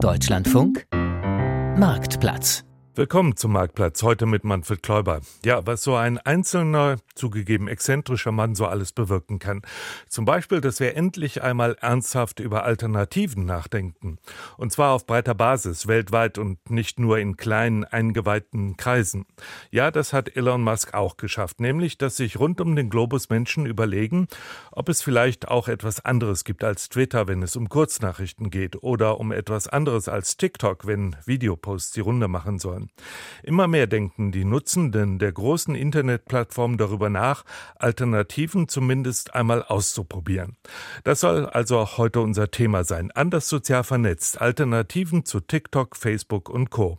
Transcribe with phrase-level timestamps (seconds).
[0.00, 0.86] Deutschlandfunk
[1.76, 2.67] Marktplatz
[2.98, 5.20] Willkommen zum Marktplatz, heute mit Manfred Kläuber.
[5.44, 9.62] Ja, was so ein einzelner, zugegeben exzentrischer Mann so alles bewirken kann.
[10.08, 14.18] Zum Beispiel, dass wir endlich einmal ernsthaft über Alternativen nachdenken.
[14.56, 19.26] Und zwar auf breiter Basis, weltweit und nicht nur in kleinen, eingeweihten Kreisen.
[19.70, 23.64] Ja, das hat Elon Musk auch geschafft, nämlich, dass sich rund um den Globus Menschen
[23.64, 24.26] überlegen,
[24.72, 29.20] ob es vielleicht auch etwas anderes gibt als Twitter, wenn es um Kurznachrichten geht, oder
[29.20, 32.87] um etwas anderes als TikTok, wenn Videoposts die Runde machen sollen.
[33.42, 37.44] Immer mehr denken die Nutzenden der großen Internetplattformen darüber nach,
[37.76, 40.56] Alternativen zumindest einmal auszuprobieren.
[41.04, 43.10] Das soll also auch heute unser Thema sein.
[43.12, 44.40] Anders sozial vernetzt.
[44.40, 46.98] Alternativen zu TikTok, Facebook und Co.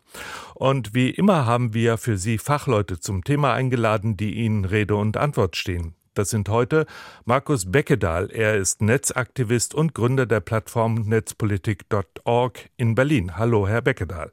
[0.56, 5.18] Und wie immer haben wir für Sie Fachleute zum Thema eingeladen, die Ihnen Rede und
[5.18, 5.96] Antwort stehen.
[6.20, 6.86] Das sind heute
[7.24, 8.30] Markus Beckedahl.
[8.32, 13.38] Er ist Netzaktivist und Gründer der Plattform netzpolitik.org in Berlin.
[13.38, 14.32] Hallo, Herr Beckedahl.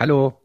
[0.00, 0.40] Hallo.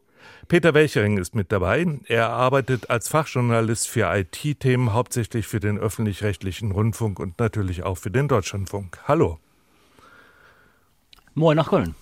[0.48, 1.86] Peter Welchering ist mit dabei.
[2.08, 8.10] Er arbeitet als Fachjournalist für IT-Themen, hauptsächlich für den öffentlich-rechtlichen Rundfunk und natürlich auch für
[8.10, 8.98] den Deutschlandfunk.
[9.08, 9.38] Hallo.
[11.32, 11.94] Moin nach Köln.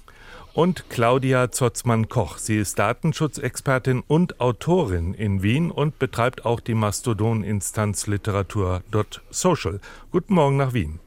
[0.53, 2.39] Und Claudia Zotzmann-Koch.
[2.39, 9.81] Sie ist Datenschutzexpertin und Autorin in Wien und betreibt auch die Mastodon-Instanz Literatur.social.
[10.11, 10.99] Guten Morgen nach Wien.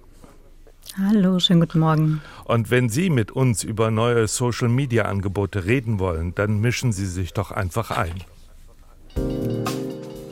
[0.99, 2.21] Hallo, schönen guten Morgen.
[2.45, 7.51] Und wenn Sie mit uns über neue Social-Media-Angebote reden wollen, dann mischen Sie sich doch
[7.51, 8.15] einfach ein.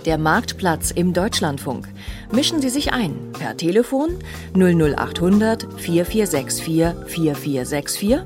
[0.05, 1.87] Der Marktplatz im Deutschlandfunk.
[2.31, 4.17] Mischen Sie sich ein per Telefon
[4.55, 6.65] 00800 4464
[7.05, 8.17] 4464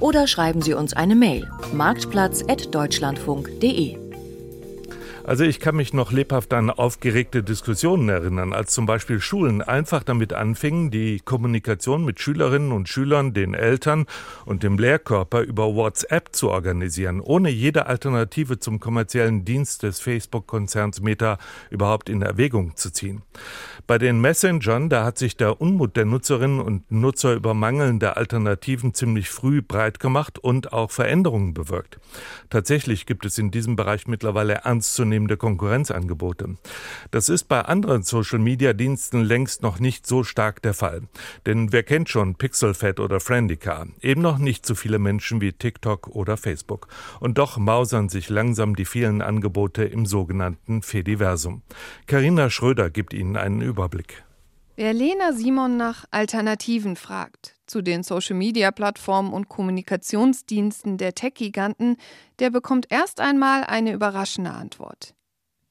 [0.00, 4.03] oder schreiben Sie uns eine Mail marktplatz.deutschlandfunk.de.
[5.26, 10.02] Also ich kann mich noch lebhaft an aufgeregte Diskussionen erinnern, als zum Beispiel Schulen einfach
[10.02, 14.04] damit anfingen, die Kommunikation mit Schülerinnen und Schülern, den Eltern
[14.44, 21.00] und dem Lehrkörper über WhatsApp zu organisieren, ohne jede Alternative zum kommerziellen Dienst des Facebook-Konzerns
[21.00, 21.38] Meta
[21.70, 23.22] überhaupt in Erwägung zu ziehen.
[23.86, 28.92] Bei den Messengern, da hat sich der Unmut der Nutzerinnen und Nutzer über mangelnde Alternativen
[28.92, 31.98] ziemlich früh breit gemacht und auch Veränderungen bewirkt.
[32.50, 36.56] Tatsächlich gibt es in diesem Bereich mittlerweile ernstzunehmende zunehmende Konkurrenzangebote.
[37.10, 41.02] Das ist bei anderen Social-Media-Diensten längst noch nicht so stark der Fall.
[41.46, 43.86] Denn wer kennt schon Pixelfed oder Friendica?
[44.00, 46.88] Eben noch nicht so viele Menschen wie TikTok oder Facebook.
[47.20, 51.62] Und doch mausern sich langsam die vielen Angebote im sogenannten Fediversum.
[52.06, 54.24] Carina Schröder gibt Ihnen einen Überblick.
[54.76, 61.96] Wer Lena Simon nach Alternativen fragt zu den Social-Media-Plattformen und Kommunikationsdiensten der Tech-Giganten,
[62.38, 65.14] der bekommt erst einmal eine überraschende Antwort.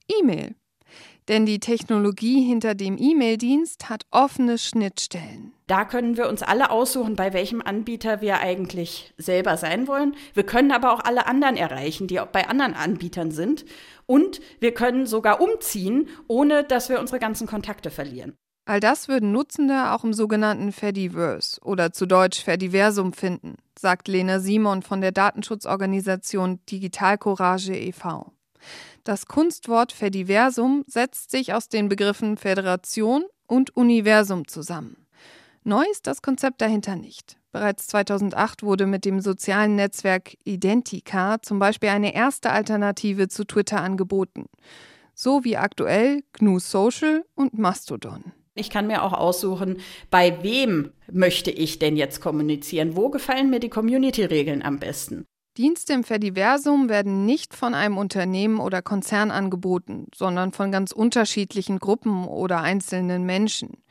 [0.08, 0.56] E-Mail.
[1.30, 5.54] Denn die Technologie hinter dem E-Mail-Dienst hat offene Schnittstellen.
[5.68, 10.16] Da können wir uns alle aussuchen, bei welchem Anbieter wir eigentlich selber sein wollen.
[10.34, 13.64] Wir können aber auch alle anderen erreichen, die auch bei anderen Anbietern sind.
[14.06, 18.36] Und wir können sogar umziehen, ohne dass wir unsere ganzen Kontakte verlieren.
[18.66, 24.40] All das würden Nutzende auch im sogenannten Fediverse oder zu Deutsch Fediversum finden, sagt Lena
[24.40, 28.32] Simon von der Datenschutzorganisation Digital Courage e.V.
[29.04, 34.96] Das Kunstwort Fediversum setzt sich aus den Begriffen Föderation und Universum zusammen.
[35.66, 37.38] Neu ist das Konzept dahinter nicht.
[37.52, 43.82] Bereits 2008 wurde mit dem sozialen Netzwerk Identica zum Beispiel eine erste Alternative zu Twitter
[43.82, 44.46] angeboten.
[45.14, 48.32] So wie aktuell GNU Social und Mastodon.
[48.56, 49.78] Ich kann mir auch aussuchen,
[50.12, 52.96] bei wem möchte ich denn jetzt kommunizieren?
[52.96, 55.26] Wo gefallen mir die Community-Regeln am besten?
[55.58, 61.80] Dienste im Verdiversum werden nicht von einem Unternehmen oder Konzern angeboten, sondern von ganz unterschiedlichen
[61.80, 63.84] Gruppen oder einzelnen Menschen.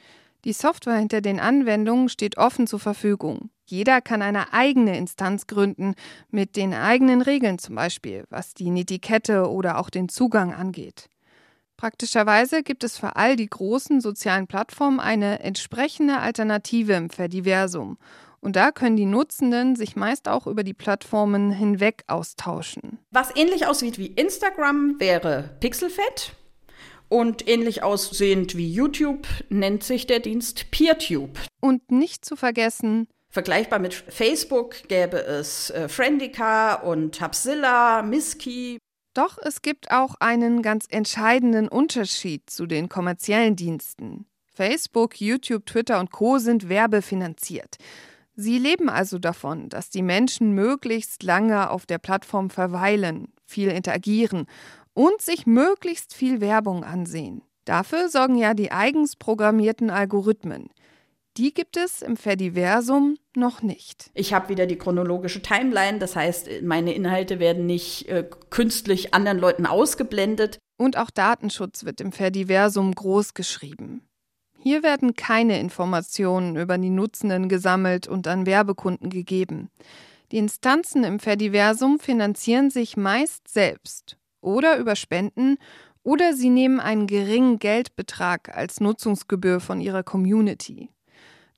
[0.45, 3.50] Die Software hinter den Anwendungen steht offen zur Verfügung.
[3.65, 5.94] Jeder kann eine eigene Instanz gründen,
[6.31, 11.09] mit den eigenen Regeln zum Beispiel, was die Netiquette oder auch den Zugang angeht.
[11.82, 17.98] Praktischerweise gibt es für all die großen sozialen Plattformen eine entsprechende Alternative im Verdiversum.
[18.38, 23.00] Und da können die Nutzenden sich meist auch über die Plattformen hinweg austauschen.
[23.11, 26.37] Was ähnlich aussieht wie Instagram wäre Pixelfed.
[27.08, 31.37] Und ähnlich aussehend wie YouTube nennt sich der Dienst PeerTube.
[31.58, 38.79] Und nicht zu vergessen, Vergleichbar mit Facebook gäbe es äh, Friendica und Hubzilla, Miski,
[39.14, 44.26] doch es gibt auch einen ganz entscheidenden Unterschied zu den kommerziellen Diensten.
[44.55, 47.76] Facebook, YouTube, Twitter und Co sind werbefinanziert.
[48.35, 54.47] Sie leben also davon, dass die Menschen möglichst lange auf der Plattform verweilen, viel interagieren
[54.94, 57.43] und sich möglichst viel Werbung ansehen.
[57.65, 60.69] Dafür sorgen ja die eigens programmierten Algorithmen.
[61.38, 64.11] Die gibt es im Fediversum noch nicht.
[64.12, 69.38] Ich habe wieder die chronologische Timeline, das heißt, meine Inhalte werden nicht äh, künstlich anderen
[69.38, 70.58] Leuten ausgeblendet.
[70.76, 74.06] Und auch Datenschutz wird im Fediversum groß geschrieben.
[74.58, 79.70] Hier werden keine Informationen über die Nutzenden gesammelt und an Werbekunden gegeben.
[80.32, 85.56] Die Instanzen im Fediversum finanzieren sich meist selbst oder über Spenden
[86.02, 90.90] oder sie nehmen einen geringen Geldbetrag als Nutzungsgebühr von ihrer Community.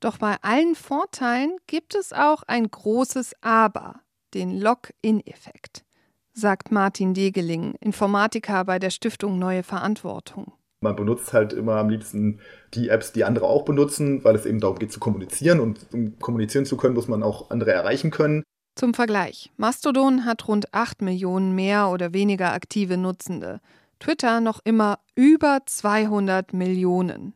[0.05, 4.01] Doch bei allen Vorteilen gibt es auch ein großes Aber,
[4.35, 5.83] den Lock-in-Effekt,
[6.31, 10.53] sagt Martin Degeling, Informatiker bei der Stiftung Neue Verantwortung.
[10.79, 12.39] Man benutzt halt immer am liebsten
[12.75, 16.19] die Apps, die andere auch benutzen, weil es eben darum geht zu kommunizieren und um
[16.19, 18.43] kommunizieren zu können, muss man auch andere erreichen können.
[18.75, 23.59] Zum Vergleich, Mastodon hat rund 8 Millionen mehr oder weniger aktive Nutzende.
[23.99, 27.33] Twitter noch immer über 200 Millionen.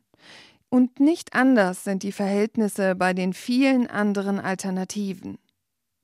[0.69, 5.39] Und nicht anders sind die Verhältnisse bei den vielen anderen Alternativen.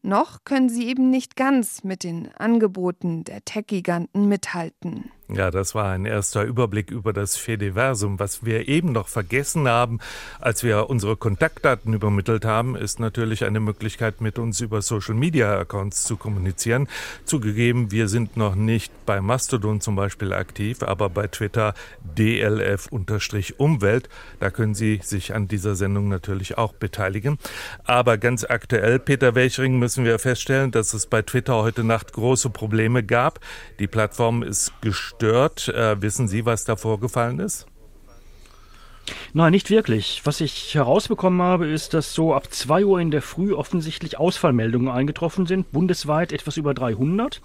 [0.01, 5.11] Noch können sie eben nicht ganz mit den Angeboten der Tech-Giganten mithalten.
[5.27, 8.19] Ja, das war ein erster Überblick über das Fediversum.
[8.19, 9.99] Was wir eben noch vergessen haben,
[10.39, 15.57] als wir unsere Kontaktdaten übermittelt haben, ist natürlich eine Möglichkeit, mit uns über Social Media
[15.57, 16.87] Accounts zu kommunizieren.
[17.23, 21.73] Zugegeben, wir sind noch nicht bei Mastodon zum Beispiel aktiv, aber bei Twitter
[22.03, 24.09] DLF-Umwelt.
[24.39, 27.39] Da können Sie sich an dieser Sendung natürlich auch beteiligen.
[27.83, 32.51] Aber ganz aktuell, Peter Welchring, müssen wir feststellen, dass es bei Twitter heute Nacht große
[32.51, 33.39] Probleme gab.
[33.79, 35.69] Die Plattform ist gestört gestört.
[35.69, 37.67] Äh, wissen Sie, was da vorgefallen ist?
[39.33, 40.21] Nein, nicht wirklich.
[40.23, 44.89] Was ich herausbekommen habe, ist, dass so ab 2 Uhr in der Früh offensichtlich Ausfallmeldungen
[44.89, 47.41] eingetroffen sind, bundesweit etwas über 300.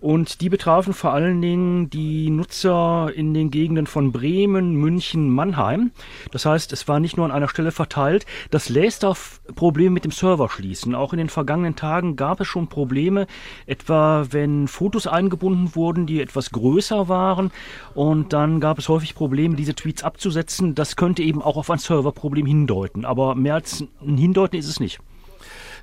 [0.00, 5.90] Und die betrafen vor allen Dingen die Nutzer in den Gegenden von Bremen, München, Mannheim.
[6.30, 8.26] Das heißt, es war nicht nur an einer Stelle verteilt.
[8.50, 10.94] Das lässt auf Probleme mit dem Server schließen.
[10.94, 13.26] Auch in den vergangenen Tagen gab es schon Probleme,
[13.66, 17.50] etwa wenn Fotos eingebunden wurden, die etwas größer waren.
[17.94, 20.74] Und dann gab es häufig Probleme, diese Tweets abzusetzen.
[20.74, 23.04] Das könnte eben auch auf ein Serverproblem hindeuten.
[23.04, 25.00] Aber mehr als ein Hindeuten ist es nicht.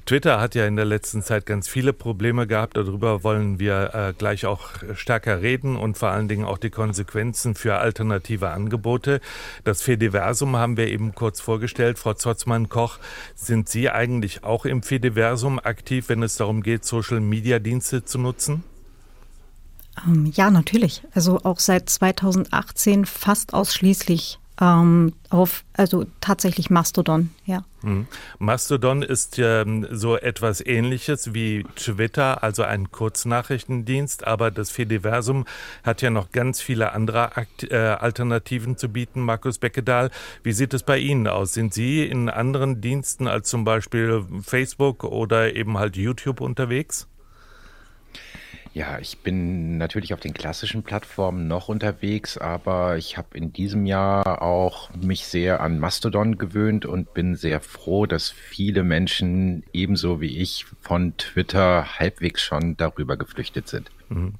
[0.05, 2.75] Twitter hat ja in der letzten Zeit ganz viele Probleme gehabt.
[2.75, 7.55] Darüber wollen wir äh, gleich auch stärker reden und vor allen Dingen auch die Konsequenzen
[7.55, 9.21] für alternative Angebote.
[9.63, 11.99] Das Fediversum haben wir eben kurz vorgestellt.
[11.99, 12.99] Frau Zotzmann-Koch,
[13.35, 18.63] sind Sie eigentlich auch im Fediversum aktiv, wenn es darum geht, Social-Media-Dienste zu nutzen?
[20.05, 21.03] Ähm, ja, natürlich.
[21.13, 27.63] Also auch seit 2018 fast ausschließlich ähm, auf, also tatsächlich Mastodon, ja.
[27.81, 28.07] Mhm.
[28.39, 35.45] Mastodon ist ähm, so etwas ähnliches wie Twitter, also ein Kurznachrichtendienst, aber das Fediversum
[35.83, 39.21] hat ja noch ganz viele andere Akt äh, Alternativen zu bieten.
[39.21, 40.11] Markus Beckedahl,
[40.43, 41.53] wie sieht es bei Ihnen aus?
[41.53, 47.07] Sind Sie in anderen Diensten als zum Beispiel Facebook oder eben halt YouTube unterwegs?
[48.73, 53.85] Ja, ich bin natürlich auf den klassischen Plattformen noch unterwegs, aber ich habe in diesem
[53.85, 60.21] Jahr auch mich sehr an Mastodon gewöhnt und bin sehr froh, dass viele Menschen ebenso
[60.21, 63.91] wie ich von Twitter halbwegs schon darüber geflüchtet sind.
[64.09, 64.33] Mhm.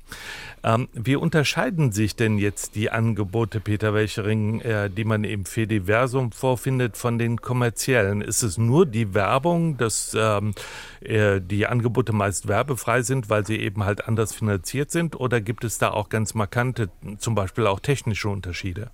[0.66, 6.32] Ähm, wie unterscheiden sich denn jetzt die Angebote, Peter Welchering, äh, die man im Fediversum
[6.32, 8.22] vorfindet, von den kommerziellen?
[8.22, 10.54] Ist es nur die Werbung, dass ähm,
[11.02, 15.20] äh, die Angebote meist werbefrei sind, weil sie eben halt anders finanziert sind?
[15.20, 18.90] Oder gibt es da auch ganz markante, zum Beispiel auch technische Unterschiede?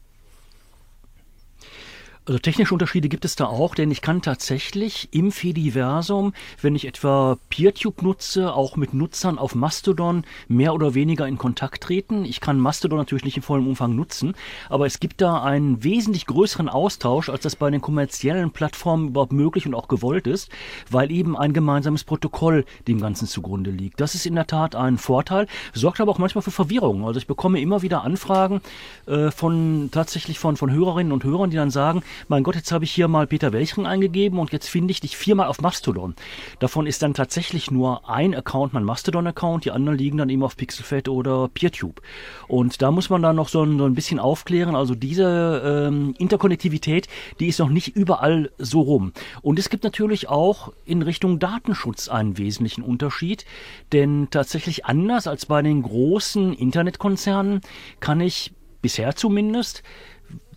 [2.30, 6.86] Also technische Unterschiede gibt es da auch, denn ich kann tatsächlich im Fediversum, wenn ich
[6.86, 12.26] etwa PeerTube nutze, auch mit Nutzern auf Mastodon mehr oder weniger in Kontakt treten.
[12.26, 14.36] Ich kann Mastodon natürlich nicht in vollem Umfang nutzen,
[14.70, 19.34] aber es gibt da einen wesentlich größeren Austausch, als das bei den kommerziellen Plattformen überhaupt
[19.34, 20.52] möglich und auch gewollt ist,
[20.92, 24.00] weil eben ein gemeinsames Protokoll dem Ganzen zugrunde liegt.
[24.02, 27.08] Das ist in der Tat ein Vorteil, sorgt aber auch manchmal für Verwirrung.
[27.08, 28.62] Also ich bekomme immer wieder Anfragen
[29.08, 32.84] äh, von tatsächlich von, von Hörerinnen und Hörern, die dann sagen, mein Gott, jetzt habe
[32.84, 36.16] ich hier mal Peter Welchring eingegeben und jetzt finde ich dich viermal auf Mastodon.
[36.60, 40.58] Davon ist dann tatsächlich nur ein Account mein Mastodon-Account, die anderen liegen dann eben auf
[40.58, 42.02] Pixelfed oder PeerTube.
[42.48, 46.16] Und da muss man dann noch so ein, so ein bisschen aufklären, also diese ähm,
[46.18, 47.08] Interkonnektivität,
[47.40, 49.14] die ist noch nicht überall so rum.
[49.42, 53.46] Und es gibt natürlich auch in Richtung Datenschutz einen wesentlichen Unterschied,
[53.92, 57.62] denn tatsächlich anders als bei den großen Internetkonzernen
[58.00, 59.84] kann ich bisher zumindest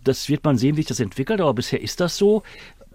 [0.03, 2.43] das wird man sehen, wie sich das entwickelt, aber bisher ist das so.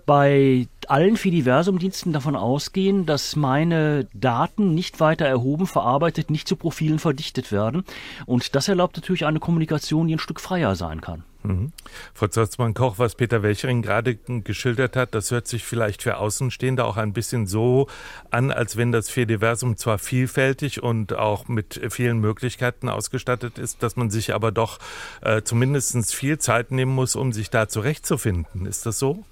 [0.07, 6.99] Bei allen Fidiversum-Diensten davon ausgehen, dass meine Daten nicht weiter erhoben, verarbeitet, nicht zu Profilen
[6.99, 7.85] verdichtet werden.
[8.25, 11.25] Und das erlaubt natürlich eine Kommunikation, die ein Stück freier sein kann.
[11.45, 11.73] Mhm.
[12.15, 16.97] Frau Zotzmann-Koch, was Peter Welchering gerade geschildert hat, das hört sich vielleicht für Außenstehende auch
[16.97, 17.87] ein bisschen so
[18.31, 23.97] an, als wenn das Fediversum zwar vielfältig und auch mit vielen Möglichkeiten ausgestattet ist, dass
[23.97, 24.79] man sich aber doch
[25.21, 28.67] äh, zumindest viel Zeit nehmen muss, um sich da zurechtzufinden.
[28.67, 29.25] Ist das so?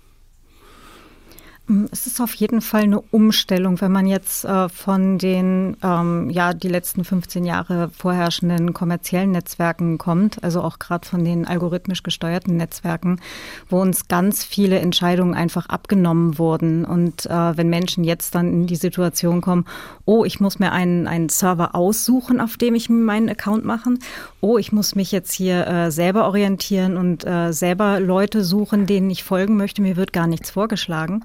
[1.69, 6.31] Mm, es ist auf jeden Fall eine Umstellung, wenn man jetzt äh, von den ähm,
[6.31, 12.03] ja die letzten 15 Jahre vorherrschenden kommerziellen Netzwerken kommt, also auch gerade von den algorithmisch
[12.05, 13.21] gesteuerten Netzwerken,
[13.69, 16.85] wo uns ganz viele Entscheidungen einfach abgenommen wurden.
[16.85, 19.65] Und äh, wenn Menschen jetzt dann in die Situation kommen,
[20.05, 23.99] oh, ich muss mir einen, einen Server aussuchen, auf dem ich meinen Account machen,
[24.41, 29.11] oh, ich muss mich jetzt hier äh, selber orientieren und äh, selber Leute suchen, denen
[29.11, 31.25] ich folgen möchte, mir wird gar nichts vorgeschlagen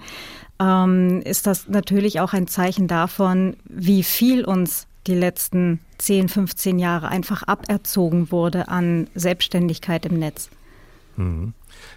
[0.60, 6.80] ähm, ist das natürlich auch ein Zeichen davon, wie viel uns die letzten 10, 15
[6.80, 10.50] Jahre einfach aberzogen wurde an Selbstständigkeit im Netz.
[11.18, 11.54] Mhm.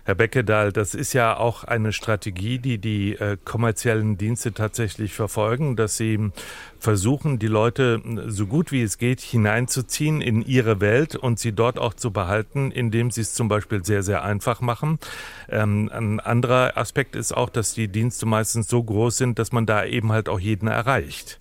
[0.06, 5.76] Herr Beckedahl, das ist ja auch eine Strategie, die die äh, kommerziellen Dienste tatsächlich verfolgen,
[5.76, 6.30] dass sie
[6.78, 11.78] versuchen, die Leute so gut wie es geht hineinzuziehen in ihre Welt und sie dort
[11.78, 14.99] auch zu behalten, indem sie es zum Beispiel sehr, sehr einfach machen.
[15.49, 19.64] Ähm, ein anderer Aspekt ist auch, dass die Dienste meistens so groß sind, dass man
[19.64, 21.40] da eben halt auch jeden erreicht.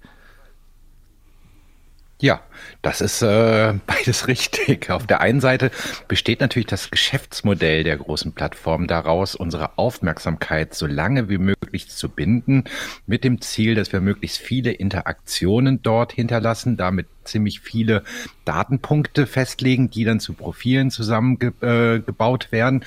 [2.24, 2.40] Ja,
[2.82, 4.90] das ist äh, beides richtig.
[4.90, 5.72] Auf der einen Seite
[6.08, 12.08] besteht natürlich das Geschäftsmodell der großen Plattformen daraus, unsere Aufmerksamkeit so lange wie möglich zu
[12.08, 12.64] binden,
[13.08, 18.04] mit dem Ziel, dass wir möglichst viele Interaktionen dort hinterlassen, damit ziemlich viele
[18.46, 22.86] Datenpunkte festlegen, die dann zu Profilen zusammengebaut äh, werden,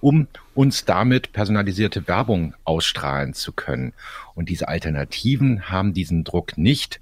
[0.00, 3.92] um uns damit personalisierte Werbung ausstrahlen zu können.
[4.34, 7.00] Und diese Alternativen haben diesen Druck nicht.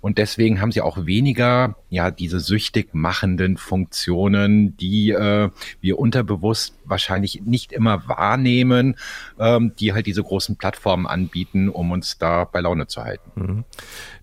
[0.00, 5.50] Und deswegen haben sie auch weniger, ja, diese süchtig machenden Funktionen, die äh,
[5.80, 8.96] wir unterbewusst wahrscheinlich nicht immer wahrnehmen,
[9.38, 13.30] ähm, die halt diese großen Plattformen anbieten, um uns da bei Laune zu halten.
[13.34, 13.64] Mhm.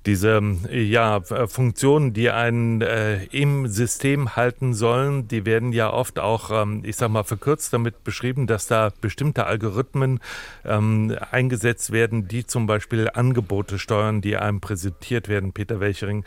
[0.05, 6.51] Diese ja, Funktionen, die einen äh, im System halten sollen, die werden ja oft auch,
[6.51, 10.19] ähm, ich sag mal, verkürzt damit beschrieben, dass da bestimmte Algorithmen
[10.63, 15.53] ähm, eingesetzt werden, die zum Beispiel Angebote steuern, die einem präsentiert werden.
[15.53, 16.23] Peter Welchering,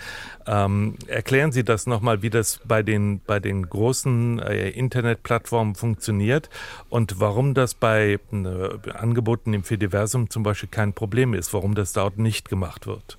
[0.48, 6.50] ähm, erklären Sie das nochmal, wie das bei den, bei den großen äh, Internetplattformen funktioniert
[6.88, 11.92] und warum das bei äh, Angeboten im Fediversum zum Beispiel kein Problem ist, warum das
[11.92, 13.18] dort nicht gemacht wird.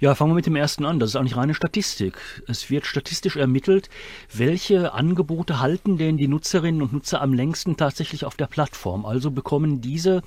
[0.00, 0.98] Ja, fangen wir mit dem ersten an.
[0.98, 2.16] Das ist eigentlich reine Statistik.
[2.48, 3.90] Es wird statistisch ermittelt,
[4.32, 9.04] welche Angebote halten denn die Nutzerinnen und Nutzer am längsten tatsächlich auf der Plattform.
[9.04, 10.22] Also bekommen diese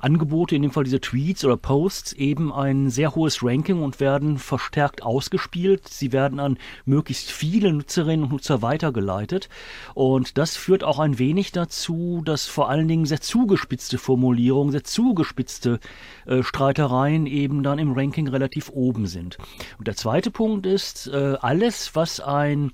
[0.00, 4.38] Angebote, in dem Fall diese Tweets oder Posts, eben ein sehr hohes Ranking und werden
[4.38, 5.88] verstärkt ausgespielt.
[5.88, 9.48] Sie werden an möglichst viele Nutzerinnen und Nutzer weitergeleitet.
[9.94, 14.84] Und das führt auch ein wenig dazu, dass vor allen Dingen sehr zugespitzte Formulierungen, sehr
[14.84, 15.80] zugespitzte
[16.26, 19.36] äh, Streitereien eben dann im Ranking relativ oben sind.
[19.78, 22.72] Und der zweite Punkt ist, äh, alles, was ein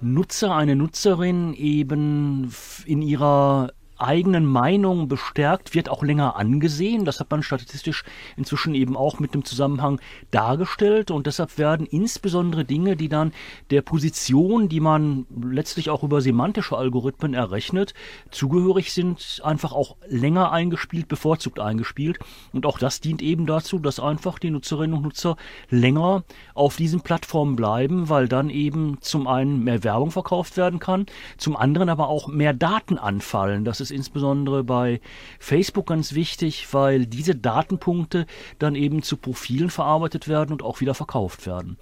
[0.00, 2.52] Nutzer, eine Nutzerin eben
[2.84, 7.04] in ihrer eigenen Meinung bestärkt, wird auch länger angesehen.
[7.04, 8.04] Das hat man statistisch
[8.36, 11.10] inzwischen eben auch mit dem Zusammenhang dargestellt.
[11.10, 13.32] Und deshalb werden insbesondere Dinge, die dann
[13.70, 17.94] der Position, die man letztlich auch über semantische Algorithmen errechnet,
[18.30, 22.18] zugehörig sind, einfach auch länger eingespielt, bevorzugt eingespielt.
[22.52, 25.36] Und auch das dient eben dazu, dass einfach die Nutzerinnen und Nutzer
[25.70, 26.24] länger
[26.54, 31.56] auf diesen Plattformen bleiben, weil dann eben zum einen mehr Werbung verkauft werden kann, zum
[31.56, 33.64] anderen aber auch mehr Daten anfallen.
[33.64, 35.00] Das ist insbesondere bei
[35.38, 38.26] Facebook ganz wichtig, weil diese Datenpunkte
[38.58, 41.76] dann eben zu Profilen verarbeitet werden und auch wieder verkauft werden.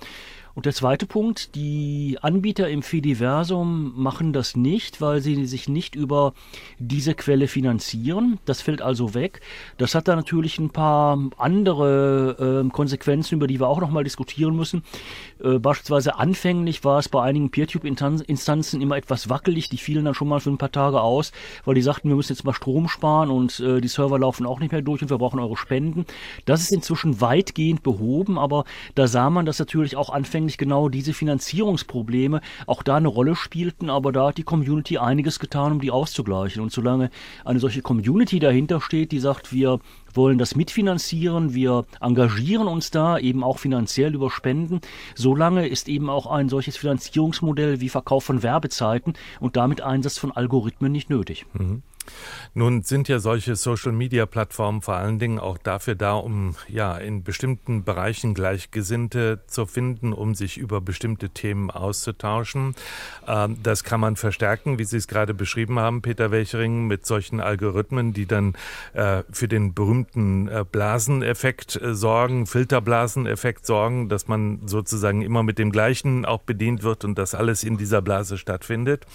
[0.55, 5.95] Und der zweite Punkt, die Anbieter im Fediversum machen das nicht, weil sie sich nicht
[5.95, 6.35] über
[6.79, 8.39] diese Quelle finanzieren.
[8.45, 9.41] Das fällt also weg.
[9.79, 14.55] Das hat da natürlich ein paar andere äh, Konsequenzen, über die wir auch nochmal diskutieren
[14.55, 14.83] müssen.
[15.43, 19.71] Äh, beispielsweise anfänglich war es bei einigen PeerTube-Instanzen immer etwas wackelig.
[19.71, 21.33] Die fielen dann schon mal für ein paar Tage aus,
[21.65, 24.61] weil die sagten, wir müssen jetzt mal Strom sparen und äh, die Server laufen auch
[24.61, 26.05] nicht mehr durch und wir brauchen eure Spenden.
[26.45, 31.13] Das ist inzwischen weitgehend behoben, aber da sah man, dass natürlich auch anfänglich genau diese
[31.13, 35.91] Finanzierungsprobleme auch da eine Rolle spielten, aber da hat die Community einiges getan, um die
[35.91, 36.63] auszugleichen.
[36.63, 37.11] Und solange
[37.45, 39.81] eine solche Community dahinter steht, die sagt, wir
[40.15, 44.81] wollen das mitfinanzieren, wir engagieren uns da eben auch finanziell über Spenden.
[45.15, 50.33] Solange ist eben auch ein solches Finanzierungsmodell wie Verkauf von Werbezeiten und damit Einsatz von
[50.33, 51.47] Algorithmen nicht nötig.
[51.55, 51.83] Mhm.
[52.55, 57.83] Nun sind ja solche Social-Media-Plattformen vor allen Dingen auch dafür da, um ja in bestimmten
[57.83, 62.75] Bereichen Gleichgesinnte zu finden, um sich über bestimmte Themen auszutauschen.
[63.27, 67.41] Ähm, das kann man verstärken, wie Sie es gerade beschrieben haben, Peter Welchering, mit solchen
[67.41, 68.53] Algorithmen, die dann
[68.93, 75.59] äh, für den berühmten äh, Blaseneffekt äh, sorgen, Filterblaseneffekt sorgen, dass man sozusagen immer mit
[75.59, 79.07] dem Gleichen auch bedient wird und das alles in dieser Blase stattfindet.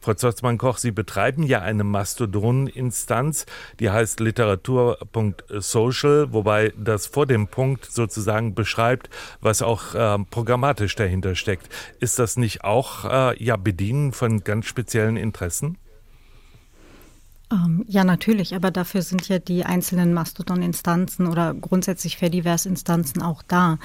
[0.00, 3.46] Frau Zotzmann-Koch, Sie betreiben ja eine Mastodon Instanz,
[3.80, 9.08] die heißt literatur.social, wobei das vor dem Punkt sozusagen beschreibt,
[9.40, 11.68] was auch äh, programmatisch dahinter steckt.
[12.00, 15.78] Ist das nicht auch äh, ja Bedienen von ganz speziellen Interessen?
[17.54, 23.78] Ähm, ja, natürlich, aber dafür sind ja die einzelnen Mastodon-Instanzen oder grundsätzlich Fediverse-Instanzen auch da,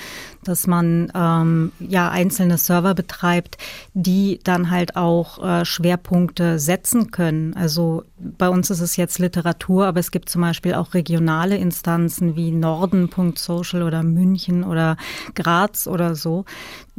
[0.43, 3.57] dass man ähm, ja einzelne Server betreibt,
[3.93, 7.53] die dann halt auch äh, Schwerpunkte setzen können.
[7.53, 12.35] Also bei uns ist es jetzt Literatur, aber es gibt zum Beispiel auch regionale Instanzen
[12.35, 14.97] wie Norden.social oder München oder
[15.35, 16.45] Graz oder so,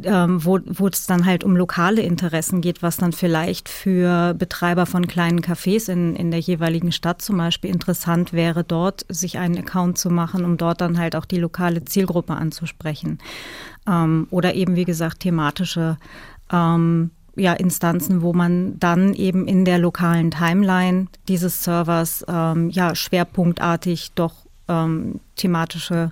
[0.03, 5.07] ähm, wo, es dann halt um lokale Interessen geht, was dann vielleicht für Betreiber von
[5.07, 9.97] kleinen Cafés in, in der jeweiligen Stadt zum Beispiel interessant wäre, dort sich einen Account
[9.97, 13.19] zu machen, um dort dann halt auch die lokale Zielgruppe anzusprechen.
[13.87, 15.97] Ähm, oder eben, wie gesagt, thematische
[16.51, 22.95] ähm, ja, Instanzen, wo man dann eben in der lokalen Timeline dieses Servers ähm, ja
[22.95, 24.33] schwerpunktartig doch
[24.67, 26.11] ähm, thematische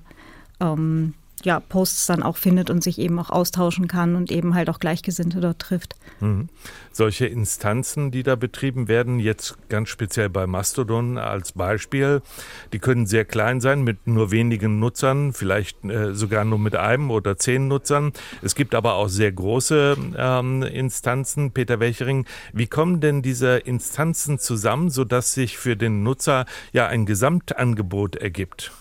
[0.60, 1.14] ähm,
[1.46, 4.80] ja, Posts dann auch findet und sich eben auch austauschen kann und eben halt auch
[4.80, 5.96] Gleichgesinnte dort trifft.
[6.20, 6.50] Mhm.
[6.92, 12.22] Solche Instanzen, die da betrieben werden, jetzt ganz speziell bei Mastodon als Beispiel,
[12.74, 17.12] die können sehr klein sein mit nur wenigen Nutzern, vielleicht äh, sogar nur mit einem
[17.12, 18.12] oder zehn Nutzern.
[18.42, 21.52] Es gibt aber auch sehr große ähm, Instanzen.
[21.52, 27.06] Peter Welchering, wie kommen denn diese Instanzen zusammen, sodass sich für den Nutzer ja ein
[27.06, 28.72] Gesamtangebot ergibt?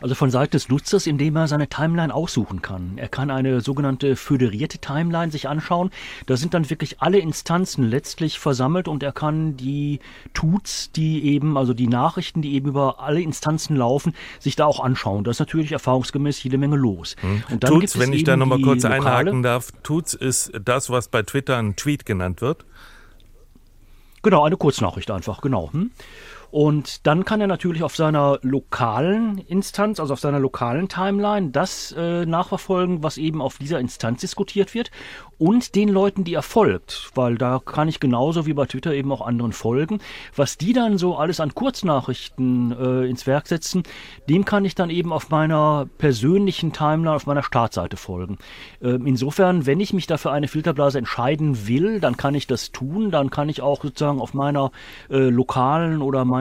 [0.00, 2.92] Also von Seite des Nutzers, indem er seine Timeline aussuchen kann.
[2.96, 5.90] Er kann eine sogenannte föderierte Timeline sich anschauen.
[6.26, 10.00] Da sind dann wirklich alle Instanzen letztlich versammelt und er kann die
[10.34, 14.80] Tuts, die eben, also die Nachrichten, die eben über alle Instanzen laufen, sich da auch
[14.80, 15.24] anschauen.
[15.24, 17.16] Da ist natürlich erfahrungsgemäß jede Menge los.
[17.20, 17.42] Hm.
[17.50, 21.22] Und dann Tuts, wenn ich da nochmal kurz einhaken darf, Tuts ist das, was bei
[21.22, 22.64] Twitter ein Tweet genannt wird?
[24.22, 25.72] Genau, eine Kurznachricht einfach, genau.
[25.72, 25.92] Hm?
[26.50, 31.94] Und dann kann er natürlich auf seiner lokalen Instanz, also auf seiner lokalen Timeline, das
[31.96, 34.90] äh, nachverfolgen, was eben auf dieser Instanz diskutiert wird
[35.38, 39.12] und den Leuten, die er folgt, weil da kann ich genauso wie bei Twitter eben
[39.12, 40.00] auch anderen folgen.
[40.34, 43.82] Was die dann so alles an Kurznachrichten äh, ins Werk setzen,
[44.28, 48.38] dem kann ich dann eben auf meiner persönlichen Timeline, auf meiner Startseite folgen.
[48.80, 53.10] Ähm, insofern, wenn ich mich dafür eine Filterblase entscheiden will, dann kann ich das tun.
[53.10, 54.70] Dann kann ich auch sozusagen auf meiner
[55.10, 56.35] äh, lokalen oder meiner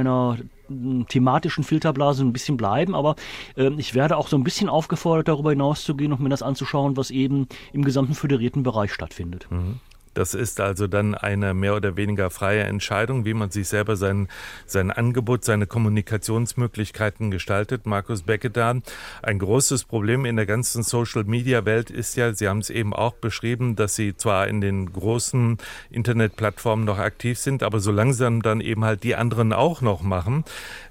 [1.07, 3.15] thematischen Filterblase ein bisschen bleiben, aber
[3.55, 7.11] äh, ich werde auch so ein bisschen aufgefordert, darüber hinauszugehen und mir das anzuschauen, was
[7.11, 9.47] eben im gesamten föderierten Bereich stattfindet.
[9.49, 9.79] Mhm.
[10.15, 14.29] Das ist also dann eine mehr oder weniger freie Entscheidung, wie man sich selber sein,
[14.65, 17.85] sein Angebot, seine Kommunikationsmöglichkeiten gestaltet.
[17.85, 18.81] Markus Beckedan,
[19.21, 23.75] ein großes Problem in der ganzen Social-Media-Welt ist ja, Sie haben es eben auch beschrieben,
[23.75, 25.57] dass Sie zwar in den großen
[25.91, 30.45] Internetplattformen noch aktiv sind, aber so langsam dann eben halt die anderen auch noch machen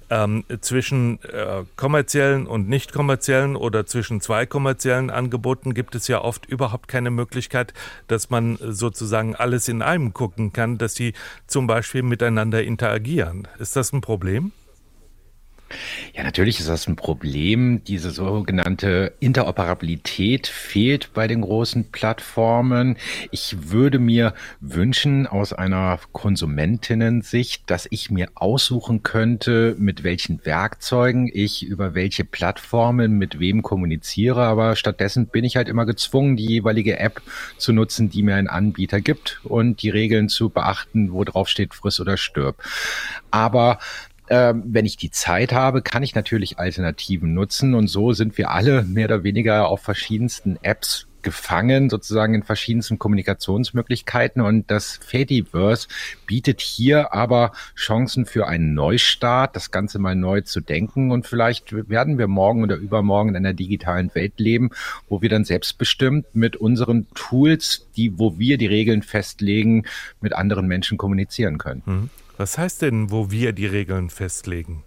[0.09, 6.21] ähm, zwischen äh, kommerziellen und nicht kommerziellen oder zwischen zwei kommerziellen Angeboten gibt es ja
[6.21, 7.73] oft überhaupt keine Möglichkeit,
[8.07, 11.13] dass man sozusagen alles in einem gucken kann, dass sie
[11.47, 13.47] zum Beispiel miteinander interagieren.
[13.59, 14.51] Ist das ein Problem?
[16.13, 17.83] Ja, natürlich ist das ein Problem.
[17.83, 22.97] Diese sogenannte Interoperabilität fehlt bei den großen Plattformen.
[23.31, 31.29] Ich würde mir wünschen aus einer Konsumentinnen-Sicht, dass ich mir aussuchen könnte, mit welchen Werkzeugen
[31.33, 34.43] ich über welche Plattformen mit wem kommuniziere.
[34.43, 37.21] Aber stattdessen bin ich halt immer gezwungen, die jeweilige App
[37.57, 41.73] zu nutzen, die mir ein Anbieter gibt und die Regeln zu beachten, wo drauf steht,
[41.73, 42.61] friss oder stirb.
[43.31, 43.79] Aber
[44.29, 48.51] ähm, wenn ich die Zeit habe, kann ich natürlich Alternativen nutzen und so sind wir
[48.51, 54.41] alle mehr oder weniger auf verschiedensten Apps gefangen, sozusagen in verschiedensten Kommunikationsmöglichkeiten.
[54.41, 55.87] Und das Fediverse
[56.27, 61.11] bietet hier aber Chancen für einen Neustart, das Ganze mal neu zu denken.
[61.11, 64.69] Und vielleicht werden wir morgen oder übermorgen in einer digitalen Welt leben,
[65.09, 69.85] wo wir dann selbstbestimmt mit unseren Tools, die, wo wir die Regeln festlegen,
[70.21, 71.81] mit anderen Menschen kommunizieren können.
[71.85, 72.09] Mhm.
[72.37, 74.83] Was heißt denn, wo wir die Regeln festlegen?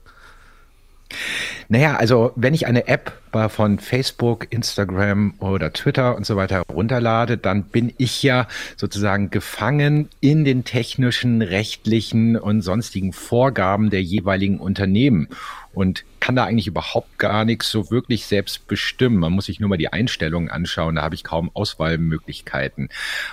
[1.71, 3.13] Naja, also wenn ich eine App
[3.49, 10.09] von Facebook, Instagram oder Twitter und so weiter runterlade, dann bin ich ja sozusagen gefangen
[10.21, 15.29] in den technischen, rechtlichen und sonstigen Vorgaben der jeweiligen Unternehmen
[15.79, 19.19] und kann da eigentlich überhaupt gar nichts so wirklich selbst bestimmen.
[19.19, 22.89] Man muss sich nur mal die Einstellungen anschauen, da habe ich kaum Auswahlmöglichkeiten.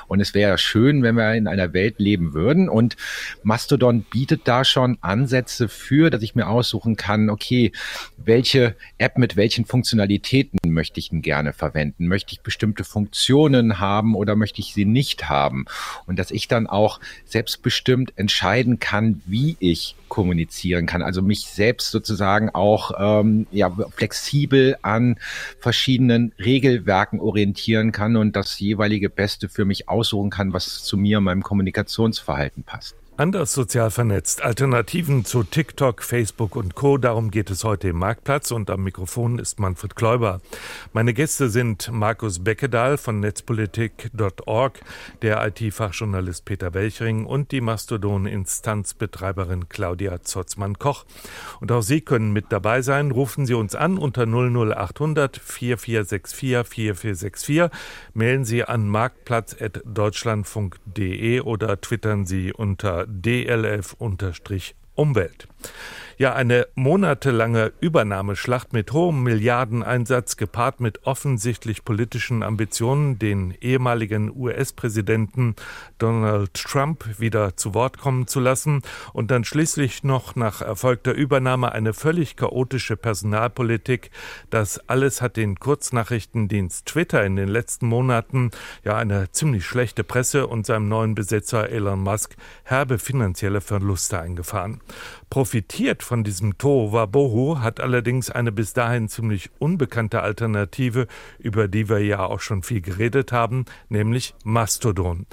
[0.08, 2.97] Und es wäre schön, wenn wir in einer Welt leben würden und
[3.41, 7.71] Mastodon bietet da schon Ansätze für, dass ich mir aussuchen kann, okay,
[8.15, 12.08] welche App mit welchen Funktionalitäten möchte ich denn gerne verwenden?
[12.08, 15.65] Möchte ich bestimmte Funktionen haben oder möchte ich sie nicht haben?
[16.05, 21.02] Und dass ich dann auch selbstbestimmt entscheiden kann, wie ich kommunizieren kann.
[21.02, 25.18] Also mich selbst sozusagen auch ähm, ja, flexibel an
[25.60, 31.22] verschiedenen Regelwerken orientieren kann und das jeweilige Beste für mich aussuchen kann, was zu mir,
[31.22, 32.96] meinem Kommunikationsverhalten passt.
[33.17, 34.43] Anders sozial vernetzt.
[34.43, 36.97] Alternativen zu TikTok, Facebook und Co.
[36.97, 40.41] Darum geht es heute im Marktplatz und am Mikrofon ist Manfred Kläuber.
[40.91, 44.82] Meine Gäste sind Markus Beckedahl von netzpolitik.org,
[45.21, 51.06] der IT-Fachjournalist Peter Welchring und die Mastodon-Instanzbetreiberin Claudia Zotzmann-Koch.
[51.62, 53.12] Und auch Sie können mit dabei sein.
[53.12, 57.69] Rufen Sie uns an unter 00800 4464 4464.
[58.13, 65.48] Mailen Sie an marktplatz.deutschlandfunk.de oder twittern Sie unter DLF-Umwelt.
[66.17, 75.58] Ja, eine monatelange Übernahmeschlacht mit hohem Milliardeneinsatz gepaart mit offensichtlich politischen Ambitionen, den ehemaligen US-Präsidenten
[75.97, 81.73] Donald Trump wieder zu Wort kommen zu lassen und dann schließlich noch nach erfolgter Übernahme
[81.73, 84.10] eine völlig chaotische Personalpolitik.
[84.49, 88.51] Das alles hat den Kurznachrichtendienst Twitter in den letzten Monaten
[88.86, 94.80] ja eine ziemlich schlechte Presse und seinem neuen Besitzer Elon Musk herbe finanzielle Verluste eingefahren.
[95.30, 101.08] Profitiert von diesem Tohuwabohu hat allerdings eine bis dahin ziemlich unbekannte Alternative,
[101.39, 105.26] über die wir ja auch schon viel geredet haben, nämlich Mastodon.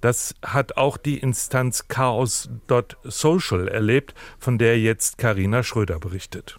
[0.00, 6.58] Das hat auch die Instanz Chaos.social erlebt, von der jetzt Karina Schröder berichtet.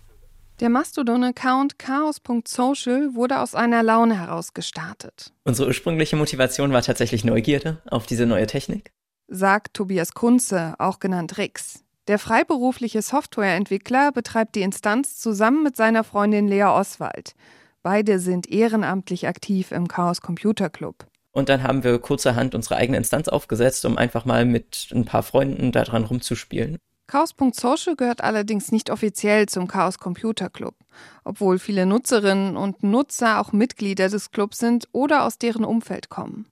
[0.61, 5.33] Der Mastodon-Account chaos.social wurde aus einer Laune heraus gestartet.
[5.43, 8.91] Unsere ursprüngliche Motivation war tatsächlich Neugierde auf diese neue Technik.
[9.27, 11.83] Sagt Tobias Kunze, auch genannt Rix.
[12.11, 17.35] Der freiberufliche Softwareentwickler betreibt die Instanz zusammen mit seiner Freundin Lea Oswald.
[17.83, 21.05] Beide sind ehrenamtlich aktiv im Chaos Computer Club.
[21.31, 25.23] Und dann haben wir kurzerhand unsere eigene Instanz aufgesetzt, um einfach mal mit ein paar
[25.23, 26.79] Freunden daran rumzuspielen.
[27.07, 30.75] Chaos.social gehört allerdings nicht offiziell zum Chaos Computer Club,
[31.23, 36.50] obwohl viele Nutzerinnen und Nutzer auch Mitglieder des Clubs sind oder aus deren Umfeld kommen.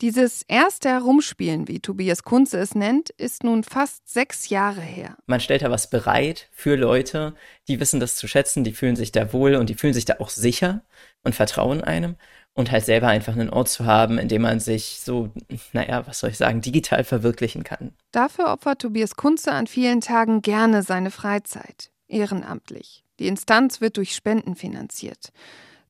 [0.00, 5.16] Dieses erste Herumspielen, wie Tobias Kunze es nennt, ist nun fast sechs Jahre her.
[5.26, 7.34] Man stellt da was bereit für Leute,
[7.68, 10.16] die wissen das zu schätzen, die fühlen sich da wohl und die fühlen sich da
[10.18, 10.82] auch sicher
[11.22, 12.16] und vertrauen einem.
[12.56, 15.30] Und halt selber einfach einen Ort zu haben, in dem man sich so,
[15.72, 17.94] naja, was soll ich sagen, digital verwirklichen kann.
[18.12, 23.02] Dafür opfert Tobias Kunze an vielen Tagen gerne seine Freizeit, ehrenamtlich.
[23.18, 25.32] Die Instanz wird durch Spenden finanziert.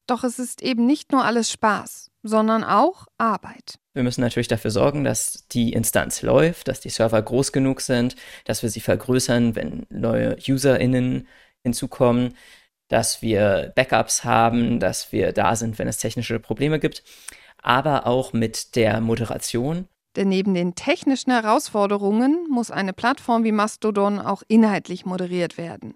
[0.07, 3.79] Doch es ist eben nicht nur alles Spaß, sondern auch Arbeit.
[3.95, 8.17] Wir müssen natürlich dafür sorgen, dass die Instanz läuft, dass die Server groß genug sind,
[8.45, 11.29] dass wir sie vergrößern, wenn neue UserInnen
[11.63, 12.35] hinzukommen,
[12.89, 17.03] dass wir Backups haben, dass wir da sind, wenn es technische Probleme gibt,
[17.63, 19.89] aber auch mit der Moderation.
[20.17, 25.95] Denn neben den technischen Herausforderungen muss eine Plattform wie Mastodon auch inhaltlich moderiert werden.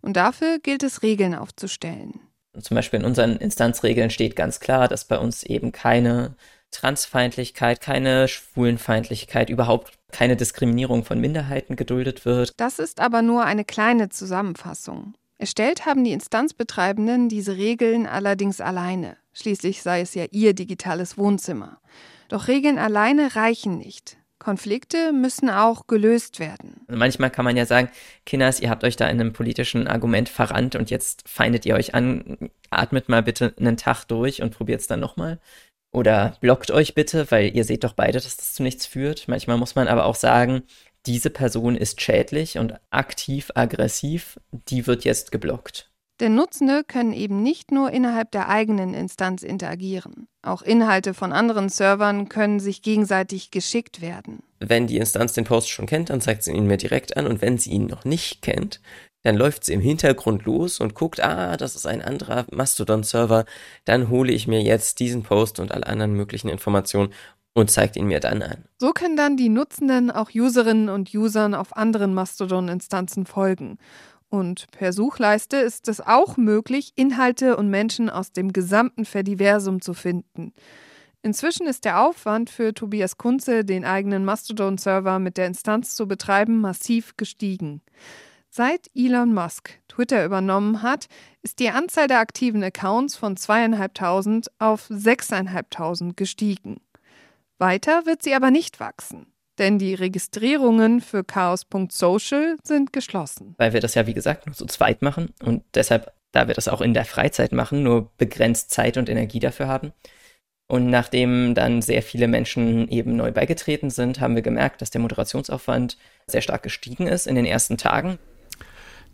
[0.00, 2.20] Und dafür gilt es, Regeln aufzustellen.
[2.60, 6.34] Zum Beispiel in unseren Instanzregeln steht ganz klar, dass bei uns eben keine
[6.70, 12.52] Transfeindlichkeit, keine Schwulenfeindlichkeit, überhaupt keine Diskriminierung von Minderheiten geduldet wird.
[12.56, 15.14] Das ist aber nur eine kleine Zusammenfassung.
[15.38, 19.16] Erstellt haben die Instanzbetreibenden diese Regeln allerdings alleine.
[19.32, 21.80] Schließlich sei es ja ihr digitales Wohnzimmer.
[22.28, 24.17] Doch Regeln alleine reichen nicht.
[24.38, 26.80] Konflikte müssen auch gelöst werden.
[26.86, 27.90] Also manchmal kann man ja sagen,
[28.24, 31.94] Kinders, ihr habt euch da in einem politischen Argument verrannt und jetzt feindet ihr euch
[31.94, 35.38] an, atmet mal bitte einen Tag durch und probiert es dann nochmal.
[35.90, 39.26] Oder blockt euch bitte, weil ihr seht doch beide, dass das zu nichts führt.
[39.26, 40.62] Manchmal muss man aber auch sagen,
[41.06, 45.87] diese Person ist schädlich und aktiv aggressiv, die wird jetzt geblockt.
[46.20, 50.26] Denn Nutzende können eben nicht nur innerhalb der eigenen Instanz interagieren.
[50.42, 54.42] Auch Inhalte von anderen Servern können sich gegenseitig geschickt werden.
[54.58, 57.40] Wenn die Instanz den Post schon kennt, dann zeigt sie ihn mir direkt an und
[57.40, 58.80] wenn sie ihn noch nicht kennt,
[59.22, 63.44] dann läuft sie im Hintergrund los und guckt, ah, das ist ein anderer Mastodon-Server,
[63.84, 67.12] dann hole ich mir jetzt diesen Post und alle anderen möglichen Informationen
[67.52, 68.64] und zeigt ihn mir dann an.
[68.80, 73.78] So können dann die Nutzenden auch Userinnen und Usern auf anderen Mastodon-Instanzen folgen
[74.30, 79.94] Und per Suchleiste ist es auch möglich, Inhalte und Menschen aus dem gesamten Verdiversum zu
[79.94, 80.52] finden.
[81.22, 86.60] Inzwischen ist der Aufwand für Tobias Kunze, den eigenen Mastodon-Server mit der Instanz zu betreiben,
[86.60, 87.82] massiv gestiegen.
[88.50, 91.06] Seit Elon Musk Twitter übernommen hat,
[91.42, 96.80] ist die Anzahl der aktiven Accounts von zweieinhalbtausend auf sechseinhalbtausend gestiegen.
[97.58, 99.26] Weiter wird sie aber nicht wachsen.
[99.58, 103.54] Denn die Registrierungen für chaos.social sind geschlossen.
[103.58, 106.68] Weil wir das ja, wie gesagt, nur zu zweit machen und deshalb, da wir das
[106.68, 109.92] auch in der Freizeit machen, nur begrenzt Zeit und Energie dafür haben.
[110.70, 115.00] Und nachdem dann sehr viele Menschen eben neu beigetreten sind, haben wir gemerkt, dass der
[115.00, 118.18] Moderationsaufwand sehr stark gestiegen ist in den ersten Tagen.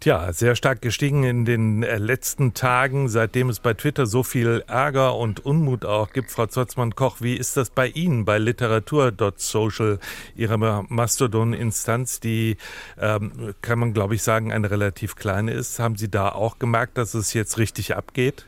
[0.05, 4.62] Tja, sehr stark gestiegen in den äh, letzten Tagen, seitdem es bei Twitter so viel
[4.67, 6.31] Ärger und Unmut auch gibt.
[6.31, 9.99] Frau Zotzmann-Koch, wie ist das bei Ihnen, bei Literatur.social,
[10.37, 12.59] Ihrer Mastodon-Instanz, die,
[13.01, 15.79] ähm, kann man glaube ich sagen, eine relativ kleine ist?
[15.79, 18.45] Haben Sie da auch gemerkt, dass es jetzt richtig abgeht?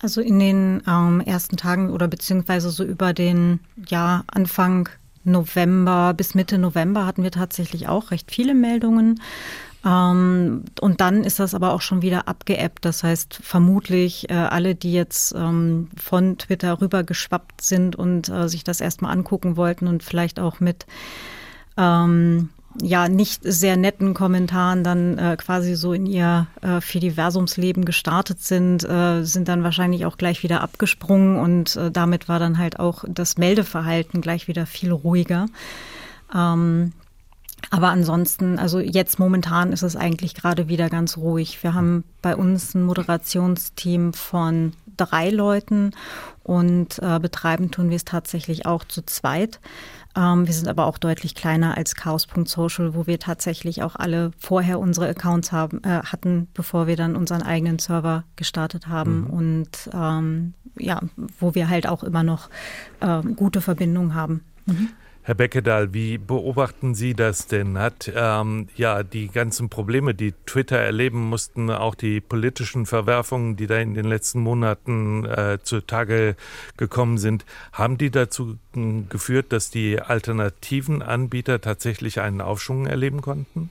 [0.00, 4.90] Also in den ähm, ersten Tagen oder beziehungsweise so über den ja, Anfang
[5.24, 9.20] November bis Mitte November hatten wir tatsächlich auch recht viele Meldungen.
[9.84, 12.84] Ähm, und dann ist das aber auch schon wieder abgeebbt.
[12.84, 18.48] Das heißt, vermutlich äh, alle, die jetzt ähm, von Twitter rüber geschwappt sind und äh,
[18.48, 20.86] sich das erstmal angucken wollten und vielleicht auch mit
[21.76, 22.50] ähm,
[22.82, 28.84] ja nicht sehr netten Kommentaren dann äh, quasi so in ihr äh, Fediversumsleben gestartet sind,
[28.84, 33.04] äh, sind dann wahrscheinlich auch gleich wieder abgesprungen und äh, damit war dann halt auch
[33.08, 35.46] das Meldeverhalten gleich wieder viel ruhiger.
[36.34, 36.92] Ähm,
[37.70, 41.62] aber ansonsten, also jetzt momentan ist es eigentlich gerade wieder ganz ruhig.
[41.62, 45.92] Wir haben bei uns ein Moderationsteam von drei Leuten
[46.42, 49.60] und äh, betreiben tun wir es tatsächlich auch zu zweit.
[50.16, 54.78] Ähm, wir sind aber auch deutlich kleiner als chaos.social, wo wir tatsächlich auch alle vorher
[54.78, 59.26] unsere Accounts haben, äh, hatten, bevor wir dann unseren eigenen Server gestartet haben mhm.
[59.30, 61.00] und ähm, ja,
[61.38, 62.48] wo wir halt auch immer noch
[63.00, 64.42] äh, gute Verbindungen haben.
[64.66, 64.88] Mhm.
[65.28, 67.76] Herr Beckedahl, wie beobachten Sie das denn?
[67.76, 73.66] Hat ähm, ja die ganzen Probleme, die Twitter erleben mussten, auch die politischen Verwerfungen, die
[73.66, 76.34] da in den letzten Monaten äh, zutage
[76.78, 83.20] gekommen sind, haben die dazu äh, geführt, dass die alternativen Anbieter tatsächlich einen Aufschwung erleben
[83.20, 83.68] konnten?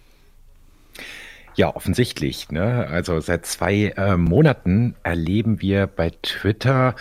[1.58, 2.52] Ja, offensichtlich.
[2.52, 2.86] Ne?
[2.88, 6.93] Also seit zwei äh, Monaten erleben wir bei Twitter,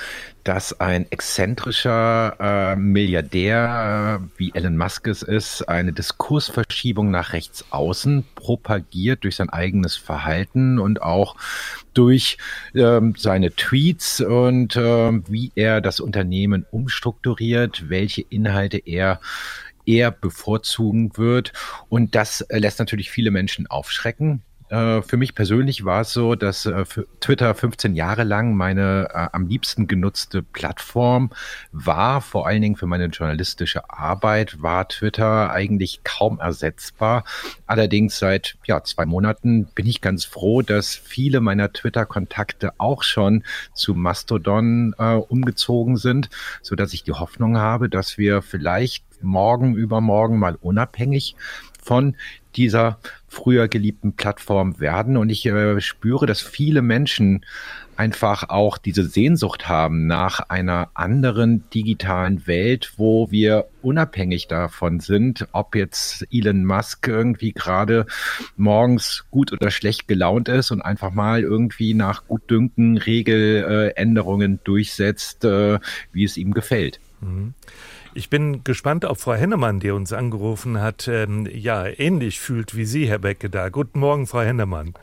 [0.44, 7.66] dass ein exzentrischer äh, Milliardär äh, wie Elon Musk es ist, eine Diskursverschiebung nach rechts
[7.68, 11.36] außen propagiert durch sein eigenes Verhalten und auch
[11.92, 12.38] durch
[12.74, 19.20] ähm, seine Tweets und äh, wie er das Unternehmen umstrukturiert, welche Inhalte er
[19.86, 21.52] eher bevorzugen wird.
[21.88, 24.42] Und das äh, lässt natürlich viele Menschen aufschrecken.
[24.68, 26.84] Äh, für mich persönlich war es so, dass äh,
[27.20, 31.30] Twitter 15 Jahre lang meine äh, am liebsten genutzte Plattform
[31.70, 32.20] war.
[32.20, 37.24] Vor allen Dingen für meine journalistische Arbeit war Twitter eigentlich kaum ersetzbar.
[37.66, 43.44] Allerdings seit ja, zwei Monaten bin ich ganz froh, dass viele meiner Twitter-Kontakte auch schon
[43.72, 46.28] zu Mastodon äh, umgezogen sind,
[46.62, 51.36] so dass ich die Hoffnung habe, dass wir vielleicht morgen übermorgen mal unabhängig
[51.82, 52.16] von
[52.56, 52.98] dieser
[53.36, 55.16] früher geliebten Plattform werden.
[55.16, 57.44] Und ich äh, spüre, dass viele Menschen
[57.96, 65.46] einfach auch diese Sehnsucht haben nach einer anderen digitalen Welt, wo wir unabhängig davon sind,
[65.52, 68.06] ob jetzt Elon Musk irgendwie gerade
[68.56, 75.78] morgens gut oder schlecht gelaunt ist und einfach mal irgendwie nach Gutdünken Regeländerungen durchsetzt, äh,
[76.12, 77.00] wie es ihm gefällt.
[77.20, 77.54] Mhm.
[78.16, 82.86] Ich bin gespannt, ob Frau Hennemann, die uns angerufen hat, ähm, ja, ähnlich fühlt wie
[82.86, 83.68] Sie, Herr Becke, da.
[83.68, 84.94] Guten Morgen, Frau Hennemann.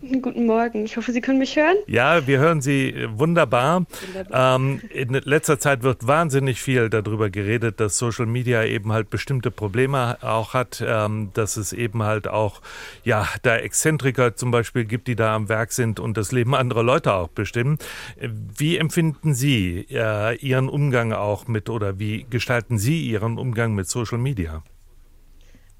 [0.00, 0.84] Guten Morgen.
[0.84, 1.76] Ich hoffe, Sie können mich hören.
[1.88, 3.84] Ja, wir hören Sie wunderbar.
[4.06, 4.56] wunderbar.
[4.56, 9.50] Ähm, in letzter Zeit wird wahnsinnig viel darüber geredet, dass Social Media eben halt bestimmte
[9.50, 12.60] Probleme auch hat, ähm, dass es eben halt auch
[13.02, 16.84] ja da Exzentriker zum Beispiel gibt, die da am Werk sind und das Leben anderer
[16.84, 17.78] Leute auch bestimmen.
[18.20, 23.88] Wie empfinden Sie äh, Ihren Umgang auch mit oder wie gestalten Sie Ihren Umgang mit
[23.88, 24.62] Social Media?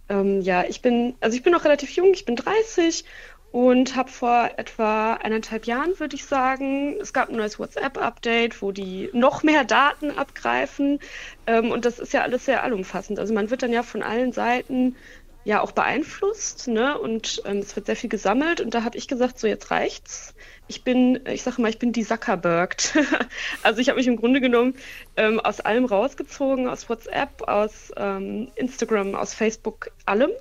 [0.08, 3.04] Ähm, ja, ich bin, also ich bin noch relativ jung, ich bin 30
[3.50, 8.72] und habe vor etwa eineinhalb Jahren, würde ich sagen, es gab ein neues WhatsApp-Update, wo
[8.72, 11.00] die noch mehr Daten abgreifen.
[11.46, 13.18] Ähm, und das ist ja alles sehr allumfassend.
[13.18, 14.96] Also man wird dann ja von allen Seiten
[15.44, 16.98] ja auch beeinflusst, ne?
[16.98, 18.60] Und ähm, es wird sehr viel gesammelt.
[18.60, 20.34] Und da habe ich gesagt, so jetzt reicht's.
[20.66, 22.76] Ich bin, ich sage mal, ich bin die Zuckerberg.
[23.62, 24.74] also ich habe mich im Grunde genommen
[25.16, 30.32] ähm, aus allem rausgezogen, aus WhatsApp, aus ähm, Instagram, aus Facebook, allem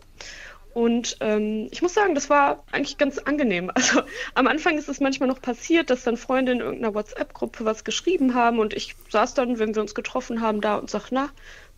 [0.78, 3.72] Und ähm, ich muss sagen, das war eigentlich ganz angenehm.
[3.76, 4.04] Also
[4.36, 8.36] am Anfang ist es manchmal noch passiert, dass dann Freunde in irgendeiner WhatsApp-Gruppe was geschrieben
[8.36, 11.30] haben und ich saß dann, wenn wir uns getroffen haben, da und sag, na,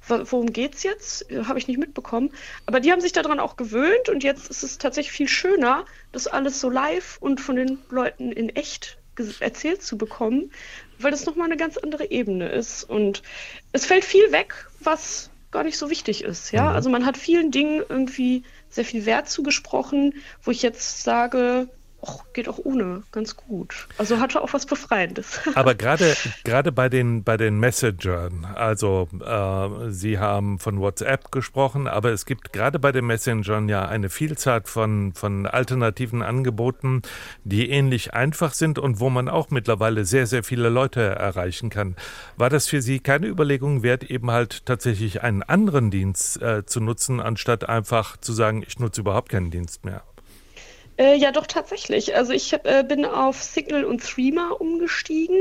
[0.06, 1.26] worum geht's jetzt?
[1.48, 2.32] Habe ich nicht mitbekommen.
[2.66, 6.28] Aber die haben sich daran auch gewöhnt und jetzt ist es tatsächlich viel schöner, das
[6.28, 8.98] alles so live und von den Leuten in echt
[9.40, 10.52] erzählt zu bekommen,
[10.98, 12.84] weil das nochmal eine ganz andere Ebene ist.
[12.84, 13.24] Und
[13.72, 16.52] es fällt viel weg, was gar nicht so wichtig ist.
[16.52, 16.76] Ja, mhm.
[16.76, 21.70] also man hat vielen Dingen irgendwie sehr viel Wert zugesprochen, wo ich jetzt sage,
[22.02, 23.88] Och, geht auch ohne ganz gut.
[23.98, 25.42] Also hatte auch was Befreiendes.
[25.56, 31.88] Aber gerade gerade bei den bei den Messengern, also äh, Sie haben von WhatsApp gesprochen,
[31.88, 37.02] aber es gibt gerade bei den Messengern ja eine Vielzahl von von alternativen Angeboten,
[37.44, 41.96] die ähnlich einfach sind und wo man auch mittlerweile sehr sehr viele Leute erreichen kann.
[42.38, 46.80] War das für Sie keine Überlegung wert, eben halt tatsächlich einen anderen Dienst äh, zu
[46.80, 50.04] nutzen, anstatt einfach zu sagen, ich nutze überhaupt keinen Dienst mehr?
[51.00, 52.14] Äh, ja, doch tatsächlich.
[52.14, 55.38] Also ich äh, bin auf Signal und Threema umgestiegen.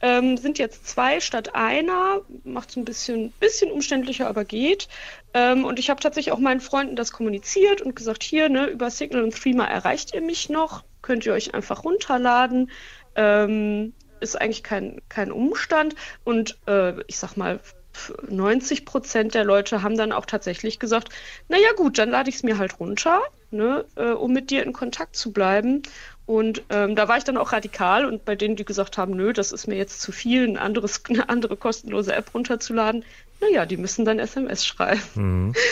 [0.00, 2.20] Ähm, sind jetzt zwei statt einer.
[2.44, 4.86] Macht es ein bisschen, bisschen umständlicher, aber geht.
[5.34, 8.90] Ähm, und ich habe tatsächlich auch meinen Freunden das kommuniziert und gesagt, hier, ne, über
[8.90, 10.84] Signal und Threema erreicht ihr mich noch.
[11.02, 12.70] Könnt ihr euch einfach runterladen.
[13.16, 15.96] Ähm, ist eigentlich kein, kein Umstand.
[16.22, 17.58] Und äh, ich sag mal,
[18.28, 21.08] 90 Prozent der Leute haben dann auch tatsächlich gesagt,
[21.48, 23.20] naja gut, dann lade ich es mir halt runter,
[23.52, 25.82] ne, äh, um mit dir in Kontakt zu bleiben.
[26.26, 29.32] Und ähm, da war ich dann auch radikal und bei denen, die gesagt haben, nö,
[29.32, 33.04] das ist mir jetzt zu viel, ein anderes, eine andere kostenlose App runterzuladen,
[33.40, 35.02] naja, die müssen dann SMS schreiben.
[35.14, 35.54] Mhm.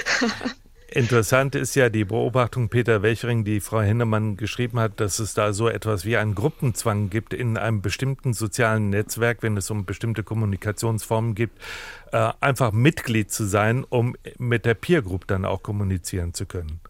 [0.92, 5.52] Interessant ist ja die Beobachtung Peter Welchering, die Frau Hennemann geschrieben hat, dass es da
[5.52, 10.24] so etwas wie einen Gruppenzwang gibt in einem bestimmten sozialen Netzwerk, wenn es um bestimmte
[10.24, 11.50] Kommunikationsformen geht,
[12.10, 16.80] äh, einfach Mitglied zu sein, um mit der Peer Group dann auch kommunizieren zu können.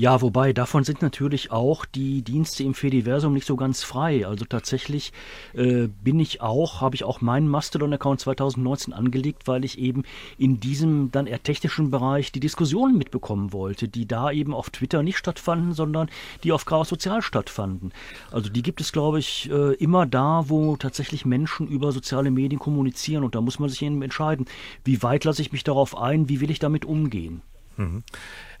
[0.00, 4.26] Ja, wobei davon sind natürlich auch die Dienste im Fediversum nicht so ganz frei.
[4.26, 5.12] Also tatsächlich
[5.52, 10.04] äh, bin ich auch, habe ich auch meinen Mastodon-Account 2019 angelegt, weil ich eben
[10.38, 15.02] in diesem dann eher technischen Bereich die Diskussionen mitbekommen wollte, die da eben auf Twitter
[15.02, 16.08] nicht stattfanden, sondern
[16.44, 17.92] die auf Chaos Sozial stattfanden.
[18.30, 22.58] Also die gibt es, glaube ich, äh, immer da, wo tatsächlich Menschen über soziale Medien
[22.58, 24.46] kommunizieren und da muss man sich eben entscheiden,
[24.82, 27.42] wie weit lasse ich mich darauf ein, wie will ich damit umgehen.
[27.80, 28.04] Mhm.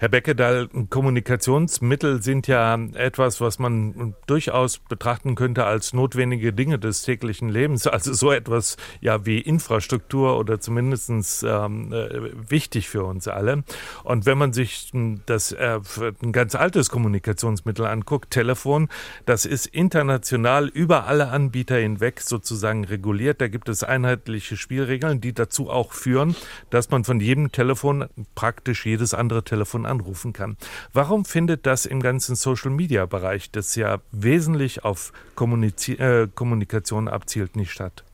[0.00, 7.02] Herr Beckedahl, Kommunikationsmittel sind ja etwas, was man durchaus betrachten könnte als notwendige Dinge des
[7.02, 7.86] täglichen Lebens.
[7.86, 11.10] Also so etwas ja wie Infrastruktur oder zumindest
[11.46, 13.62] ähm, äh, wichtig für uns alle.
[14.02, 14.90] Und wenn man sich
[15.26, 15.80] das äh,
[16.22, 18.88] ein ganz altes Kommunikationsmittel anguckt, Telefon,
[19.26, 23.42] das ist international über alle Anbieter hinweg sozusagen reguliert.
[23.42, 26.34] Da gibt es einheitliche Spielregeln, die dazu auch führen,
[26.70, 30.56] dass man von jedem Telefon praktisch jedes andere Telefon anrufen kann.
[30.92, 37.70] Warum findet das im ganzen Social-Media-Bereich, das ja wesentlich auf Kommuniz äh, Kommunikation abzielt, nicht
[37.70, 38.04] statt?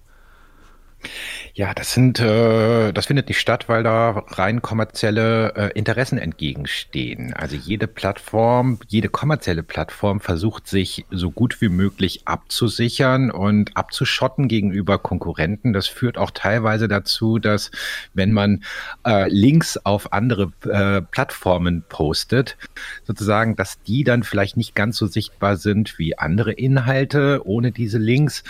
[1.55, 7.33] Ja, das sind, äh, das findet nicht statt, weil da rein kommerzielle äh, Interessen entgegenstehen.
[7.33, 14.49] Also jede Plattform, jede kommerzielle Plattform versucht sich so gut wie möglich abzusichern und abzuschotten
[14.49, 15.73] gegenüber Konkurrenten.
[15.73, 17.71] Das führt auch teilweise dazu, dass
[18.13, 18.63] wenn man
[19.07, 22.59] äh, Links auf andere äh, Plattformen postet,
[23.05, 27.99] sozusagen, dass die dann vielleicht nicht ganz so sichtbar sind wie andere Inhalte ohne diese
[27.99, 28.45] Links.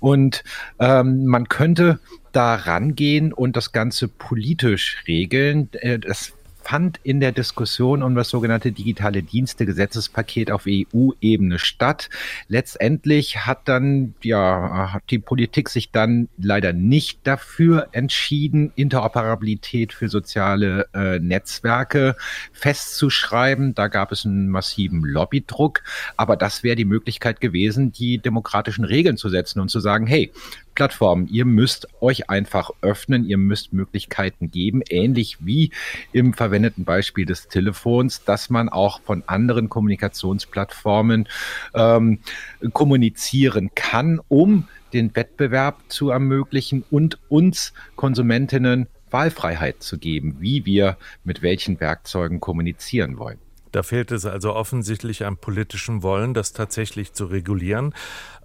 [0.00, 0.42] Und
[0.78, 2.00] ähm, man könnte
[2.32, 5.68] da rangehen und das Ganze politisch regeln.
[5.72, 6.32] Äh, das
[6.70, 12.08] fand in der Diskussion um das sogenannte digitale Dienste-Gesetzespaket auf EU-Ebene statt.
[12.46, 20.08] Letztendlich hat dann, ja, hat die Politik sich dann leider nicht dafür entschieden, Interoperabilität für
[20.08, 22.14] soziale äh, Netzwerke
[22.52, 23.74] festzuschreiben.
[23.74, 25.82] Da gab es einen massiven Lobbydruck.
[26.16, 30.30] Aber das wäre die Möglichkeit gewesen, die demokratischen Regeln zu setzen und zu sagen, hey,
[30.80, 31.28] Plattformen.
[31.28, 35.72] Ihr müsst euch einfach öffnen, ihr müsst Möglichkeiten geben, ähnlich wie
[36.12, 41.28] im verwendeten Beispiel des Telefons, dass man auch von anderen Kommunikationsplattformen
[41.74, 42.20] ähm,
[42.72, 50.96] kommunizieren kann, um den Wettbewerb zu ermöglichen und uns Konsumentinnen Wahlfreiheit zu geben, wie wir
[51.24, 53.38] mit welchen Werkzeugen kommunizieren wollen.
[53.72, 57.94] Da fehlt es also offensichtlich am politischen Wollen, das tatsächlich zu regulieren.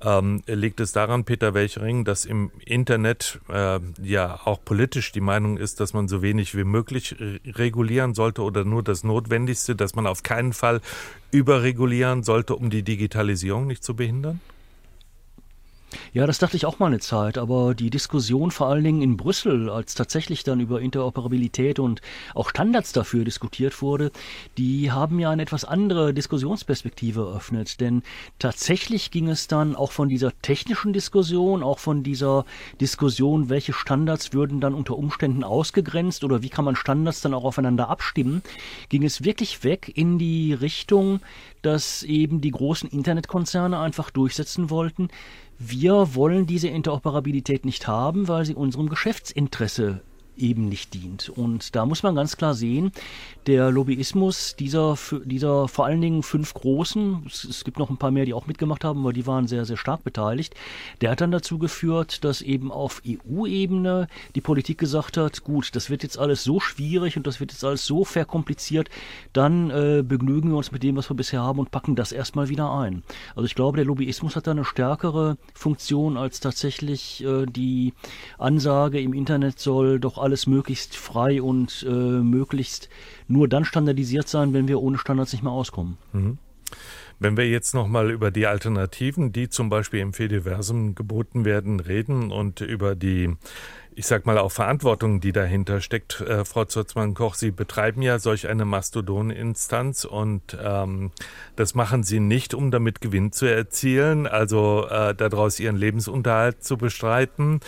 [0.02, 5.58] Ähm, liegt es daran, Peter Welchering, dass im Internet äh, ja auch politisch die Meinung
[5.58, 10.06] ist, dass man so wenig wie möglich regulieren sollte oder nur das Notwendigste, dass man
[10.06, 10.82] auf keinen Fall
[11.32, 14.42] überregulieren sollte, um die Digitalisierung nicht zu behindern?
[16.14, 19.18] Ja, das dachte ich auch mal eine Zeit, aber die Diskussion vor allen Dingen in
[19.18, 22.02] Brüssel, als tatsächlich dann über Interoperabilität und
[22.34, 24.12] auch Standards dafür diskutiert wurde,
[24.58, 27.80] die haben ja eine etwas andere Diskussionsperspektive eröffnet.
[27.82, 28.04] Denn
[28.40, 32.46] tatsächlich ging es dann auch von dieser technischen Diskussion, auch von dieser
[32.82, 37.44] Diskussion, welche Standards würden dann unter Umständen ausgegrenzt oder wie kann man Standards dann auch
[37.44, 38.42] aufeinander abstimmen,
[38.90, 41.20] ging es wirklich weg in die Richtung,
[41.62, 45.10] dass eben die großen Internetkonzerne einfach durchsetzen wollten,
[45.58, 50.02] wir wollen diese Interoperabilität nicht haben, weil sie unserem Geschäftsinteresse
[50.38, 51.30] eben nicht dient.
[51.30, 52.92] Und da muss man ganz klar sehen,
[53.48, 58.26] der Lobbyismus dieser, dieser vor allen Dingen fünf Großen, es, gibt noch ein paar mehr,
[58.26, 60.56] die auch mitgemacht haben, aber die waren sehr, sehr stark beteiligt,
[61.02, 65.90] der hat dann dazu geführt, dass eben auf EU-Ebene die Politik gesagt hat, gut, das
[65.90, 68.90] wird jetzt alles so schwierig und das wird jetzt alles so verkompliziert,
[69.34, 72.50] dann äh, begnügen wir uns mit dem, was wir bisher haben und packen das erstmal
[72.50, 73.04] wieder ein.
[73.36, 77.94] Also ich glaube, der Lobbyismus hat da eine stärkere Funktion als tatsächlich äh, die
[78.38, 82.90] Ansage im Internet soll doch alles möglichst frei und äh, möglichst
[83.28, 85.98] nur dann standardisiert sein, wenn wir ohne Standards nicht mehr auskommen.
[86.12, 86.38] Mhm.
[87.20, 92.32] Wenn wir jetzt nochmal über die Alternativen, die zum Beispiel im Fediversum geboten werden, reden
[92.32, 93.36] und über die
[93.96, 96.20] ich sag mal, auch Verantwortung, die dahinter steckt.
[96.20, 101.12] Äh, Frau Zurzmann-Koch, Sie betreiben ja solch eine Mastodon-Instanz und ähm,
[101.56, 106.78] das machen Sie nicht, um damit Gewinn zu erzielen, also äh, daraus Ihren Lebensunterhalt zu
[106.78, 107.62] bestreiten.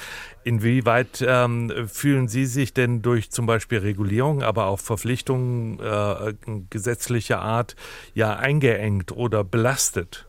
[0.44, 6.34] Inwieweit ähm, fühlen Sie sich denn durch zum Beispiel Regulierung, aber auch Verpflichtungen äh,
[6.70, 7.76] gesetzlicher Art
[8.14, 10.28] ja eingeengt oder belastet?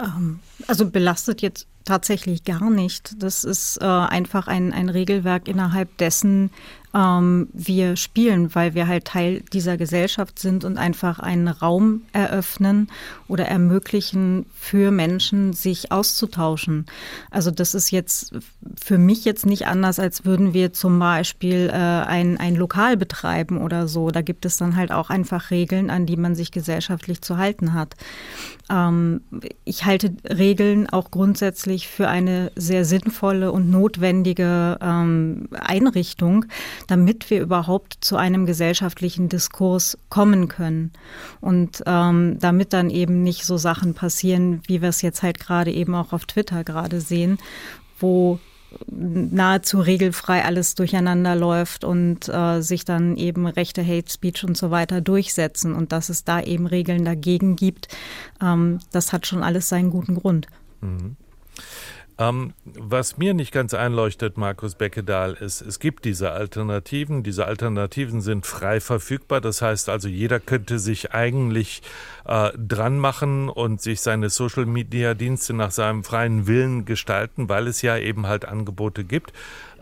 [0.00, 3.22] Ähm, also belastet jetzt tatsächlich gar nicht.
[3.22, 6.50] Das ist äh, einfach ein, ein Regelwerk, innerhalb dessen
[6.94, 12.88] ähm, wir spielen, weil wir halt Teil dieser Gesellschaft sind und einfach einen Raum eröffnen
[13.26, 16.86] oder ermöglichen für Menschen, sich auszutauschen.
[17.30, 18.32] Also das ist jetzt
[18.80, 23.58] für mich jetzt nicht anders, als würden wir zum Beispiel äh, ein, ein Lokal betreiben
[23.58, 24.10] oder so.
[24.10, 27.74] Da gibt es dann halt auch einfach Regeln, an die man sich gesellschaftlich zu halten
[27.74, 27.96] hat.
[28.70, 29.20] Ähm,
[29.64, 36.46] ich halte Regeln auch grundsätzlich für eine sehr sinnvolle und notwendige ähm, Einrichtung,
[36.88, 40.92] damit wir überhaupt zu einem gesellschaftlichen Diskurs kommen können.
[41.40, 45.70] Und ähm, damit dann eben nicht so Sachen passieren, wie wir es jetzt halt gerade
[45.70, 47.38] eben auch auf Twitter gerade sehen,
[48.00, 48.40] wo
[48.86, 54.70] nahezu regelfrei alles durcheinander läuft und äh, sich dann eben rechte Hate Speech und so
[54.70, 57.88] weiter durchsetzen und dass es da eben Regeln dagegen gibt,
[58.42, 60.46] ähm, das hat schon alles seinen guten Grund.
[60.80, 61.16] Mhm.
[62.20, 67.22] Ähm, was mir nicht ganz einleuchtet, Markus Beckedahl, ist, es gibt diese Alternativen.
[67.22, 69.40] Diese Alternativen sind frei verfügbar.
[69.40, 71.82] Das heißt also, jeder könnte sich eigentlich
[72.26, 77.96] äh, dran machen und sich seine Social-Media-Dienste nach seinem freien Willen gestalten, weil es ja
[77.96, 79.32] eben halt Angebote gibt.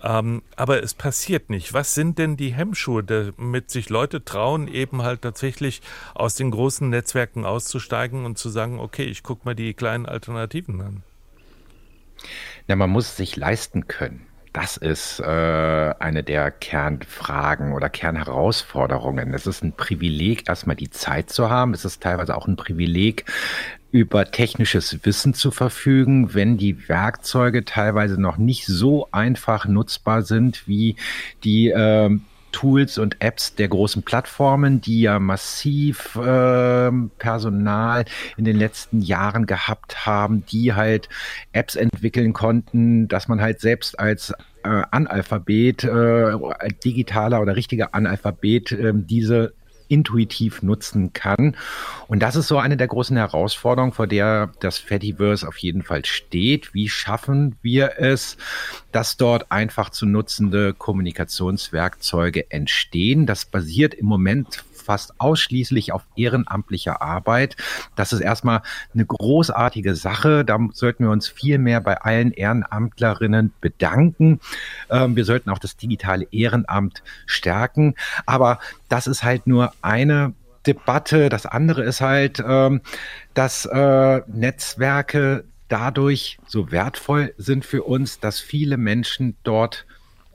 [0.03, 1.72] Ähm, aber es passiert nicht.
[1.72, 5.80] Was sind denn die Hemmschuhe, damit sich Leute trauen, eben halt tatsächlich
[6.14, 10.82] aus den großen Netzwerken auszusteigen und zu sagen, okay, ich gucke mal die kleinen Alternativen
[10.82, 11.03] an?
[12.69, 14.27] Na, man muss es sich leisten können.
[14.53, 15.25] Das ist äh,
[15.99, 19.35] eine der Kernfragen oder Kernherausforderungen.
[19.35, 21.75] Es ist ein Privileg, erstmal die Zeit zu haben.
[21.75, 23.27] Es ist teilweise auch ein Privileg,
[23.91, 30.67] über technisches Wissen zu verfügen, wenn die Werkzeuge teilweise noch nicht so einfach nutzbar sind
[30.67, 30.97] wie
[31.45, 32.19] die äh,
[32.57, 38.07] Tools und Apps der großen Plattformen, die ja massiv äh, Personal
[38.39, 41.11] in den letzten Jahren gehabt haben, die halt
[41.53, 44.33] Apps entwickeln konnten, dass man halt selbst als
[44.63, 46.39] äh, Analphabet, äh,
[46.83, 49.53] digitaler oder richtiger Analphabet, äh, diese
[49.89, 51.57] intuitiv nutzen kann.
[52.09, 56.05] Und das ist so eine der großen Herausforderungen, vor der das Fediverse auf jeden Fall
[56.05, 56.74] steht.
[56.74, 58.37] Wie schaffen wir es,
[58.93, 63.26] dass dort einfach zu nutzende Kommunikationswerkzeuge entstehen?
[63.26, 67.57] Das basiert im Moment fast ausschließlich auf ehrenamtlicher Arbeit.
[67.97, 68.62] Das ist erstmal
[68.95, 70.45] eine großartige Sache.
[70.45, 74.41] Da sollten wir uns viel mehr bei allen Ehrenamtlerinnen bedanken.
[74.89, 77.95] Ähm, wir sollten auch das digitale Ehrenamt stärken.
[78.24, 78.59] Aber
[78.89, 80.32] das ist halt nur eine
[80.66, 81.28] Debatte.
[81.28, 82.80] Das andere ist halt, ähm,
[83.34, 89.87] dass äh, Netzwerke dadurch so wertvoll sind für uns, dass viele Menschen dort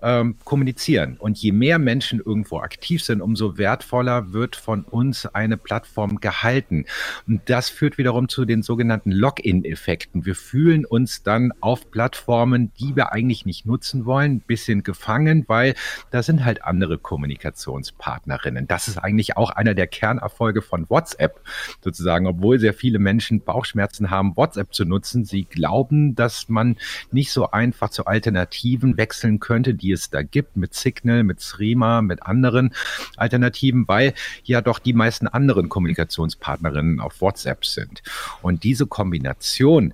[0.02, 1.18] ähm, kommunizieren.
[1.20, 6.86] Und je mehr Menschen irgendwo aktiv sind, umso wertvoller wird von uns eine Plattform gehalten.
[7.28, 10.26] Und das führt wiederum zu den sogenannten Login-Effekten.
[10.26, 15.45] Wir fühlen uns dann auf Plattformen, die wir eigentlich nicht nutzen wollen, ein bisschen gefangen,
[15.47, 15.76] weil
[16.10, 18.68] da sind halt andere Kommunikationspartnerinnen.
[18.68, 21.41] Das ist eigentlich auch einer der Kernerfolge von WhatsApp,
[21.84, 25.26] sozusagen, obwohl sehr viele Menschen Bauchschmerzen haben, WhatsApp zu nutzen.
[25.26, 26.78] Sie glauben, dass man
[27.12, 32.02] nicht so einfach zu Alternativen wechseln könnte, die es da gibt, mit Signal, mit Threema,
[32.02, 32.74] mit anderen
[33.18, 34.14] Alternativen, weil
[34.44, 38.02] ja doch die meisten anderen Kommunikationspartnerinnen auf WhatsApp sind.
[38.42, 39.94] Und diese Kombination,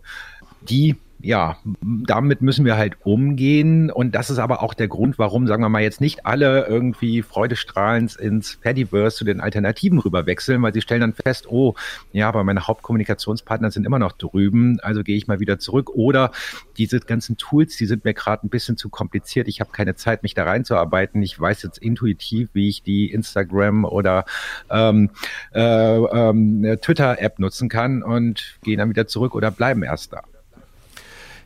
[0.62, 3.90] die ja, damit müssen wir halt umgehen.
[3.90, 7.24] Und das ist aber auch der Grund, warum, sagen wir mal, jetzt nicht alle irgendwie
[7.24, 11.74] freudestrahlend ins Fediverse zu den Alternativen rüberwechseln, weil sie stellen dann fest, oh,
[12.12, 15.90] ja, aber meine Hauptkommunikationspartner sind immer noch drüben, also gehe ich mal wieder zurück.
[15.90, 16.32] Oder
[16.78, 19.48] diese ganzen Tools, die sind mir gerade ein bisschen zu kompliziert.
[19.48, 21.24] Ich habe keine Zeit, mich da reinzuarbeiten.
[21.24, 24.26] Ich weiß jetzt intuitiv, wie ich die Instagram oder
[24.70, 25.10] ähm,
[25.54, 30.22] äh, ähm, Twitter-App nutzen kann und gehe dann wieder zurück oder bleiben erst da.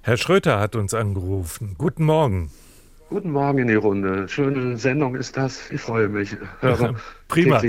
[0.04, 1.76] Herr Schröter hat uns angerufen.
[1.78, 2.49] Guten Morgen.
[3.10, 4.28] Guten Morgen in die Runde.
[4.28, 5.70] Schöne Sendung ist das.
[5.70, 6.36] Ich freue mich.
[6.60, 6.95] Höre
[7.28, 7.62] Prima.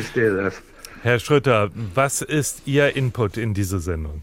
[1.02, 4.22] Herr Schröter, was ist Ihr Input in diese Sendung?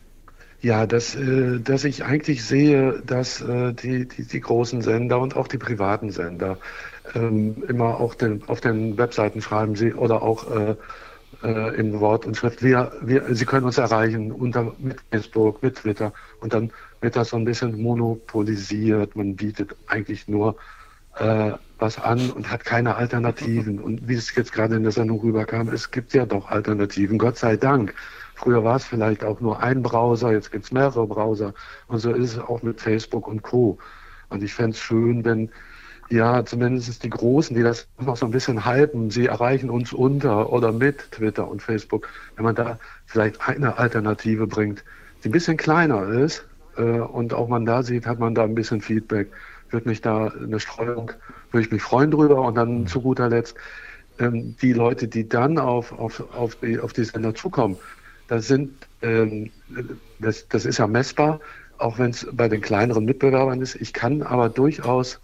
[0.61, 5.35] Ja, dass, äh, dass ich eigentlich sehe, dass äh, die, die, die großen Sender und
[5.35, 6.57] auch die privaten Sender
[7.13, 10.75] ähm, immer auch den, auf den Webseiten schreiben sie oder auch äh,
[11.43, 12.63] äh, in Wort und Schrift.
[12.63, 16.71] Wir, wir, sie können uns erreichen unter, mit Facebook, mit Twitter und dann
[17.01, 19.15] wird das so ein bisschen monopolisiert.
[19.15, 20.55] Man bietet eigentlich nur
[21.17, 23.79] äh, was an und hat keine Alternativen.
[23.79, 27.37] Und wie es jetzt gerade in der Sendung rüberkam, es gibt ja doch Alternativen, Gott
[27.37, 27.93] sei Dank.
[28.35, 31.53] Früher war es vielleicht auch nur ein Browser, jetzt gibt es mehrere Browser.
[31.87, 33.77] Und so ist es auch mit Facebook und Co.
[34.29, 35.49] Und ich fände es schön, wenn
[36.09, 40.51] ja, zumindest die Großen, die das noch so ein bisschen halten, sie erreichen uns unter
[40.51, 44.83] oder mit Twitter und Facebook, wenn man da vielleicht eine Alternative bringt,
[45.23, 46.48] die ein bisschen kleiner ist
[46.83, 49.27] und auch man da sieht, hat man da ein bisschen Feedback,
[49.69, 51.11] wird mich da eine Streuung,
[51.51, 52.87] würde ich mich freuen drüber und dann mhm.
[52.87, 53.55] zu guter Letzt
[54.19, 57.77] ähm, die Leute, die dann auf, auf, auf, die, auf die Sender zukommen,
[58.27, 58.71] das sind,
[59.01, 59.49] ähm,
[60.19, 61.39] das, das ist ja messbar,
[61.79, 63.75] auch wenn es bei den kleineren Mitbewerbern ist.
[63.75, 65.19] Ich kann aber durchaus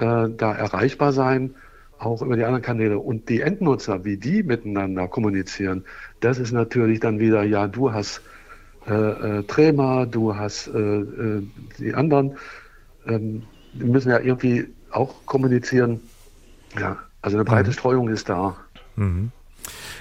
[0.00, 1.54] äh, da erreichbar sein,
[1.98, 2.98] auch über die anderen Kanäle.
[2.98, 5.84] Und die Endnutzer, wie die miteinander kommunizieren,
[6.20, 8.22] das ist natürlich dann wieder, ja, du hast
[8.88, 11.42] äh, äh, Trema, du hast äh, äh,
[11.78, 12.36] die anderen.
[13.06, 16.00] Ähm, die müssen ja irgendwie auch kommunizieren.
[16.78, 17.74] Ja, also eine breite mhm.
[17.74, 18.56] Streuung ist da.
[18.96, 19.30] Mhm.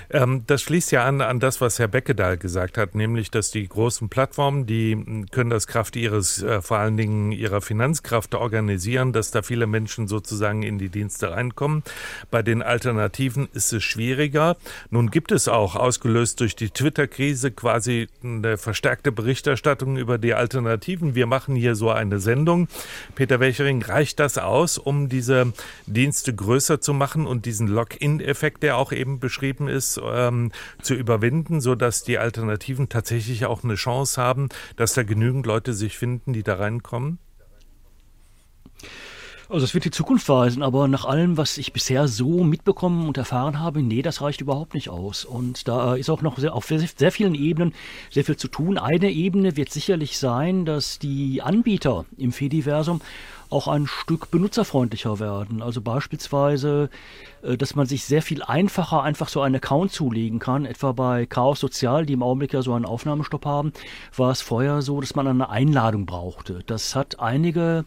[0.10, 3.68] Ähm, das schließt ja an an das, was Herr Beckedahl gesagt hat, nämlich, dass die
[3.68, 9.32] großen Plattformen, die können das Kraft ihres, äh, vor allen Dingen ihrer Finanzkraft organisieren, dass
[9.32, 11.84] da viele Menschen sozusagen in die Dienste reinkommen.
[12.32, 14.58] Bei den Alternativen ist es schwieriger.
[14.90, 21.16] Nun gibt es auch, ausgelöst durch die Twitter-Krise, quasi eine verstärkte Berichterstattung über die Alternativen.
[21.16, 22.68] Wir machen hier so eine Sendung.
[23.16, 25.54] Peter Welchering, reicht das aus, um diese
[25.86, 31.62] Dienste größer zu machen und diesen Lock-in-Effekt, der auch eben beschrieben ist, ähm, zu überwinden,
[31.62, 36.44] sodass die Alternativen tatsächlich auch eine Chance haben, dass da genügend Leute sich finden, die
[36.44, 37.20] da reinkommen?
[39.50, 43.18] Also es wird die Zukunft weisen, aber nach allem, was ich bisher so mitbekommen und
[43.18, 45.24] erfahren habe, nee, das reicht überhaupt nicht aus.
[45.24, 47.74] Und da ist auch noch sehr, auf sehr, sehr vielen Ebenen
[48.12, 48.78] sehr viel zu tun.
[48.78, 53.00] Eine Ebene wird sicherlich sein, dass die Anbieter im Fediversum
[53.50, 55.62] auch ein Stück benutzerfreundlicher werden.
[55.62, 56.90] Also beispielsweise,
[57.42, 60.66] äh, dass man sich sehr viel einfacher einfach so einen Account zulegen kann.
[60.66, 63.74] Etwa bei Chaos Sozial, die im Augenblick ja so einen Aufnahmestopp haben,
[64.16, 66.64] war es vorher so, dass man eine Einladung brauchte.
[66.66, 67.86] Das hat einige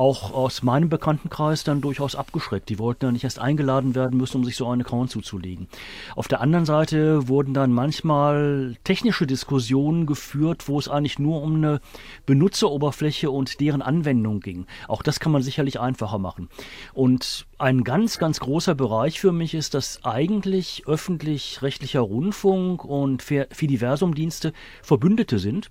[0.00, 2.70] auch aus meinem Bekanntenkreis dann durchaus abgeschreckt.
[2.70, 5.68] Die wollten ja nicht erst eingeladen werden müssen, um sich so einen Account zuzulegen.
[6.16, 11.56] Auf der anderen Seite wurden dann manchmal technische Diskussionen geführt, wo es eigentlich nur um
[11.56, 11.82] eine
[12.24, 14.64] Benutzeroberfläche und deren Anwendung ging.
[14.88, 16.48] Auch das kann man sicherlich einfacher machen.
[16.94, 24.54] Und ein ganz, ganz großer Bereich für mich ist, dass eigentlich öffentlich-rechtlicher Rundfunk und Fidiversum-Dienste
[24.82, 25.68] Verbündete sind,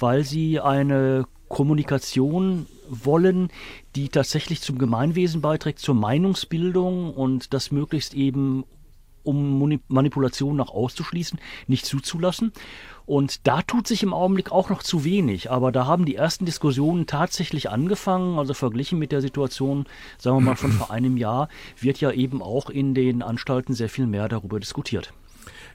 [0.00, 3.50] weil sie eine Kommunikation wollen,
[3.96, 8.64] die tatsächlich zum Gemeinwesen beiträgt, zur Meinungsbildung und das möglichst eben
[9.24, 12.52] um Manipulation nach auszuschließen, nicht zuzulassen.
[13.04, 15.50] Und da tut sich im Augenblick auch noch zu wenig.
[15.50, 18.38] Aber da haben die ersten Diskussionen tatsächlich angefangen.
[18.38, 19.86] Also verglichen mit der Situation,
[20.18, 23.88] sagen wir mal, von vor einem Jahr, wird ja eben auch in den Anstalten sehr
[23.90, 25.12] viel mehr darüber diskutiert.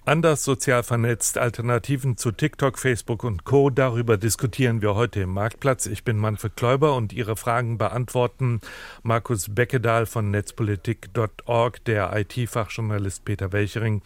[0.05, 3.69] Anders sozial vernetzt, Alternativen zu TikTok, Facebook und Co.
[3.69, 5.85] Darüber diskutieren wir heute im Marktplatz.
[5.85, 8.59] Ich bin Manfred Kläuber und Ihre Fragen beantworten
[9.01, 14.01] Markus Beckedahl von netzpolitik.org, der IT-Fachjournalist Peter Welchering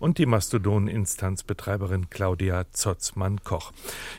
[0.00, 3.72] und die Mastodon-Instanzbetreiberin Claudia Zotzmann-Koch.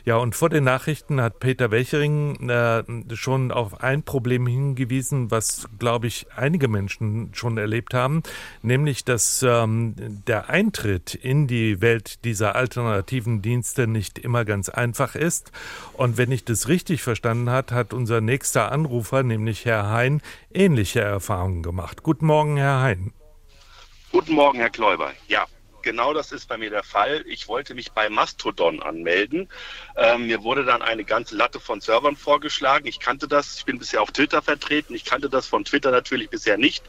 [0.04, 5.68] Ja, und vor den Nachrichten hat Peter Welchering äh, schon auf ein Problem hingewiesen, was,
[5.78, 8.22] glaube ich, einige Menschen schon erlebt haben,
[8.62, 9.94] nämlich, dass ähm,
[10.26, 15.50] der Eintritt in die Welt dieser alternativen Dienste nicht immer ganz einfach ist.
[15.94, 20.22] Und wenn ich das richtig verstanden habe, hat unser nächster Anrufer, nämlich Herr Hein,
[20.54, 22.02] ähnliche Erfahrungen gemacht.
[22.04, 23.12] Guten Morgen, Herr Hein.
[24.12, 25.10] Guten Morgen, Herr Kläuber.
[25.26, 25.46] Ja,
[25.82, 27.24] genau das ist bei mir der Fall.
[27.26, 29.48] Ich wollte mich bei Mastodon anmelden.
[29.96, 32.86] Ähm, mir wurde dann eine ganze Latte von Servern vorgeschlagen.
[32.86, 34.94] Ich kannte das, ich bin bisher auf Twitter vertreten.
[34.94, 36.84] Ich kannte das von Twitter natürlich bisher nicht.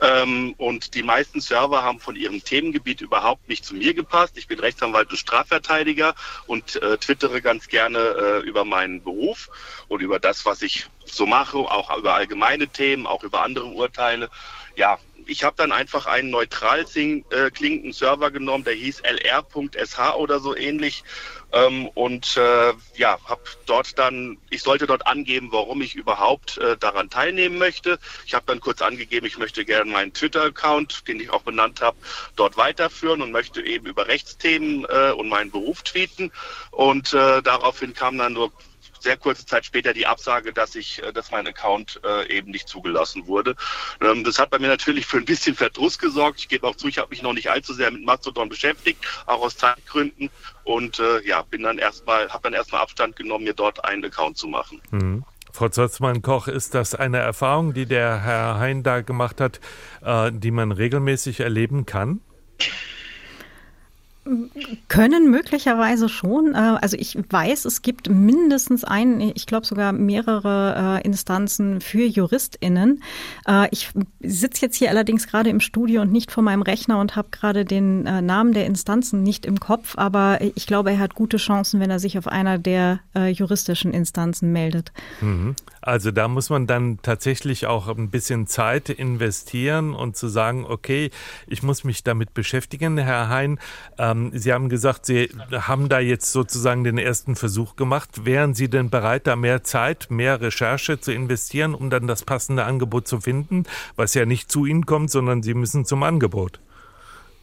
[0.00, 4.36] Ähm, und die meisten Server haben von ihrem Themengebiet überhaupt nicht zu mir gepasst.
[4.36, 6.14] Ich bin Rechtsanwalt und Strafverteidiger
[6.46, 9.50] und äh, twittere ganz gerne äh, über meinen Beruf
[9.88, 14.30] und über das, was ich so mache, auch über allgemeine Themen, auch über andere Urteile.
[14.76, 20.40] Ja, ich habe dann einfach einen neutral äh, klingenden Server genommen, der hieß lr.sh oder
[20.40, 21.04] so ähnlich.
[21.52, 26.78] Ähm, und äh, ja, habe dort dann, ich sollte dort angeben, warum ich überhaupt äh,
[26.78, 27.98] daran teilnehmen möchte.
[28.26, 31.96] Ich habe dann kurz angegeben, ich möchte gerne meinen Twitter-Account, den ich auch benannt habe,
[32.36, 36.32] dort weiterführen und möchte eben über Rechtsthemen äh, und meinen Beruf tweeten.
[36.70, 38.50] Und äh, daraufhin kam dann nur
[39.02, 42.68] sehr kurze Zeit später die Absage, dass ich, äh, dass mein Account äh, eben nicht
[42.68, 43.56] zugelassen wurde.
[44.00, 46.40] Ähm, das hat bei mir natürlich für ein bisschen Verdruss gesorgt.
[46.40, 49.42] Ich gebe auch zu, ich habe mich noch nicht allzu sehr mit Mastodon beschäftigt, auch
[49.42, 50.30] aus Zeitgründen.
[50.64, 54.38] Und äh, ja, bin dann erstmal, habe dann erstmal Abstand genommen, mir dort einen Account
[54.38, 54.80] zu machen.
[54.90, 55.24] Mhm.
[55.52, 59.60] Frau Zotzmann-Koch, ist das eine Erfahrung, die der Herr Hein da gemacht hat,
[60.02, 62.20] äh, die man regelmäßig erleben kann?
[64.86, 66.54] Können möglicherweise schon.
[66.54, 72.04] Äh, also ich weiß, es gibt mindestens ein, ich glaube sogar mehrere äh, Instanzen für
[72.04, 73.02] JuristInnen.
[73.48, 77.16] Äh, ich sitze jetzt hier allerdings gerade im Studio und nicht vor meinem Rechner und
[77.16, 81.36] habe gerade den Namen der Instanzen nicht im Kopf, aber ich glaube, er hat gute
[81.36, 84.92] Chancen, wenn er sich auf einer der juristischen Instanzen meldet.
[85.20, 85.56] Mhm.
[85.82, 91.10] Also da muss man dann tatsächlich auch ein bisschen Zeit investieren und zu sagen, okay,
[91.48, 92.98] ich muss mich damit beschäftigen.
[92.98, 93.58] Herr Hein,
[93.98, 98.24] ähm, Sie haben gesagt, Sie haben da jetzt sozusagen den ersten Versuch gemacht.
[98.24, 102.64] Wären Sie denn bereit, da mehr Zeit, mehr Recherche zu investieren, um dann das passende
[102.64, 103.64] Angebot zu finden,
[103.96, 106.60] was ja nicht zu Ihnen kommt, sondern Sie müssen zum Angebot?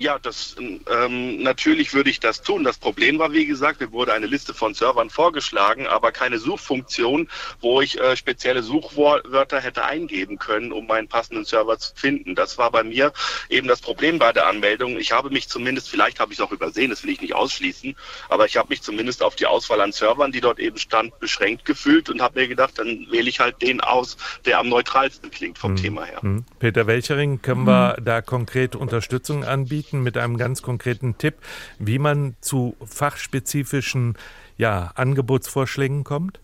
[0.02, 2.64] Ja, das ähm, natürlich würde ich das tun.
[2.64, 7.28] Das Problem war, wie gesagt, mir wurde eine Liste von Servern vorgeschlagen, aber keine Suchfunktion,
[7.60, 12.34] wo ich äh, spezielle Suchwörter hätte eingeben können, um meinen passenden Server zu finden.
[12.34, 13.12] Das war bei mir
[13.50, 14.98] eben das Problem bei der Anmeldung.
[14.98, 17.94] Ich habe mich zumindest, vielleicht habe ich es auch übersehen, das will ich nicht ausschließen,
[18.30, 21.66] aber ich habe mich zumindest auf die Auswahl an Servern, die dort eben stand, beschränkt
[21.66, 25.58] gefühlt und habe mir gedacht, dann wähle ich halt den aus, der am neutralsten klingt
[25.58, 25.76] vom hm.
[25.76, 26.22] Thema her.
[26.22, 26.46] Hm.
[26.60, 27.68] Peter Welchering, können hm.
[27.68, 29.89] wir da konkret Unterstützung anbieten?
[29.90, 31.36] Berichten mit einem ganz konkreten Tipp,
[31.80, 34.18] wie man zu fachspezifischen
[34.58, 36.40] ja, Angebotsvorschlägen kommt?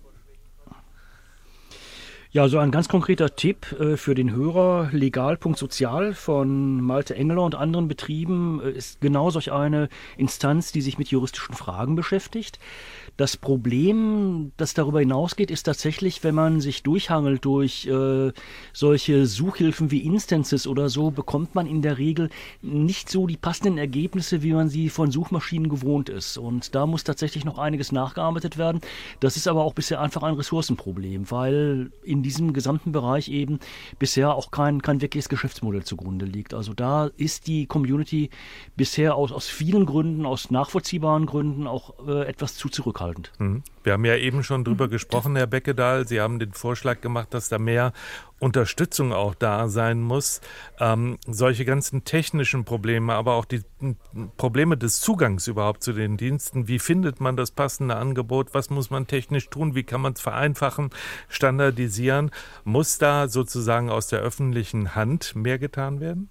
[2.35, 7.55] Ja, so ein ganz konkreter Tipp äh, für den Hörer, legal.sozial von Malte Engeler und
[7.55, 12.59] anderen Betrieben äh, ist genau solch eine Instanz, die sich mit juristischen Fragen beschäftigt.
[13.15, 18.33] Das Problem, das darüber hinausgeht, ist tatsächlich, wenn man sich durchhangelt durch äh,
[18.73, 22.29] solche Suchhilfen wie Instances oder so, bekommt man in der Regel
[22.61, 26.37] nicht so die passenden Ergebnisse, wie man sie von Suchmaschinen gewohnt ist.
[26.37, 28.81] Und da muss tatsächlich noch einiges nachgearbeitet werden.
[29.21, 33.59] Das ist aber auch bisher einfach ein Ressourcenproblem, weil in diesem gesamten Bereich eben
[33.99, 36.55] bisher auch kein, kein wirkliches Geschäftsmodell zugrunde liegt.
[36.55, 38.31] Also da ist die Community
[38.75, 43.31] bisher aus, aus vielen Gründen, aus nachvollziehbaren Gründen auch äh, etwas zu zurückhaltend.
[43.37, 43.61] Mhm.
[43.85, 46.07] Wir haben ja eben schon drüber gesprochen, Herr Beckedahl.
[46.07, 47.93] Sie haben den Vorschlag gemacht, dass da mehr
[48.39, 50.41] Unterstützung auch da sein muss.
[50.79, 53.61] Ähm, solche ganzen technischen Probleme, aber auch die
[54.37, 56.67] Probleme des Zugangs überhaupt zu den Diensten.
[56.67, 58.55] Wie findet man das passende Angebot?
[58.55, 59.75] Was muss man technisch tun?
[59.75, 60.89] Wie kann man es vereinfachen,
[61.29, 62.31] standardisieren?
[62.63, 66.29] Muss da sozusagen aus der öffentlichen Hand mehr getan werden?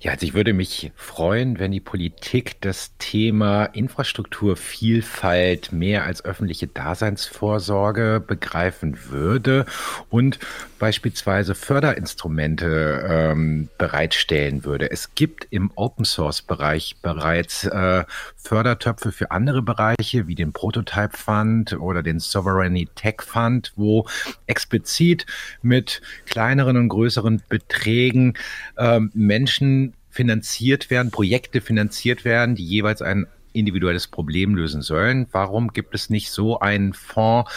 [0.00, 6.66] Ja, also ich würde mich freuen, wenn die Politik das Thema Infrastrukturvielfalt mehr als öffentliche
[6.66, 9.64] Daseinsvorsorge begreifen würde.
[10.10, 10.40] Und
[10.82, 14.90] beispielsweise Förderinstrumente ähm, bereitstellen würde.
[14.90, 18.02] Es gibt im Open Source Bereich bereits äh,
[18.34, 24.08] Fördertöpfe für andere Bereiche wie den Prototype Fund oder den Sovereignty Tech Fund, wo
[24.48, 25.24] explizit
[25.62, 28.34] mit kleineren und größeren Beträgen
[28.76, 35.26] ähm, Menschen finanziert werden, Projekte finanziert werden, die jeweils ein individuelles Problem lösen sollen.
[35.32, 37.50] Warum gibt es nicht so einen Fonds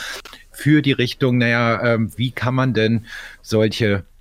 [0.52, 3.06] für die Richtung, naja, ähm, wie kann man denn
[3.42, 4.15] solche äh,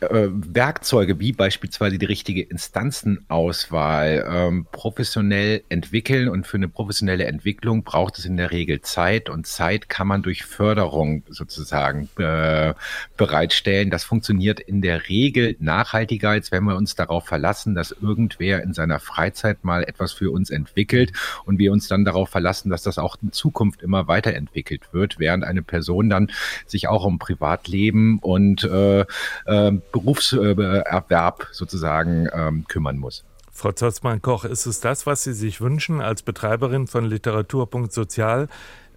[0.00, 8.18] Werkzeuge wie beispielsweise die richtige Instanzenauswahl ähm, professionell entwickeln und für eine professionelle Entwicklung braucht
[8.18, 12.74] es in der Regel Zeit und Zeit kann man durch Förderung sozusagen äh,
[13.16, 13.90] bereitstellen.
[13.90, 18.74] Das funktioniert in der Regel nachhaltiger, als wenn wir uns darauf verlassen, dass irgendwer in
[18.74, 21.12] seiner Freizeit mal etwas für uns entwickelt
[21.44, 25.44] und wir uns dann darauf verlassen, dass das auch in Zukunft immer weiterentwickelt wird, während
[25.44, 26.30] eine Person dann
[26.66, 29.00] sich auch um Privatleben und äh,
[29.46, 33.24] äh, Berufserwerb sozusagen ähm, kümmern muss.
[33.52, 38.48] Frau Zotzmann-Koch, ist es das, was Sie sich wünschen als Betreiberin von Literatur.sozial?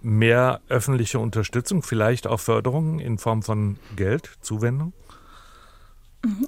[0.02, 4.92] Mehr öffentliche Unterstützung, vielleicht auch Förderung in Form von Geld, Zuwendung?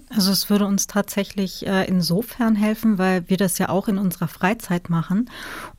[0.09, 4.29] Also es würde uns tatsächlich äh, insofern helfen, weil wir das ja auch in unserer
[4.29, 5.29] Freizeit machen.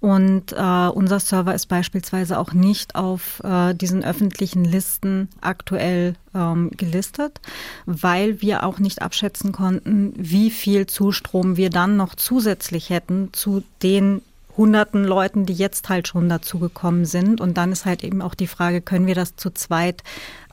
[0.01, 6.71] Und äh, unser Server ist beispielsweise auch nicht auf äh, diesen öffentlichen Listen aktuell ähm,
[6.71, 7.39] gelistet,
[7.85, 13.63] weil wir auch nicht abschätzen konnten, wie viel Zustrom wir dann noch zusätzlich hätten zu
[13.81, 14.21] den
[14.57, 17.41] hunderten Leuten, die jetzt halt schon dazugekommen sind.
[17.41, 20.03] Und dann ist halt eben auch die Frage, können wir das zu zweit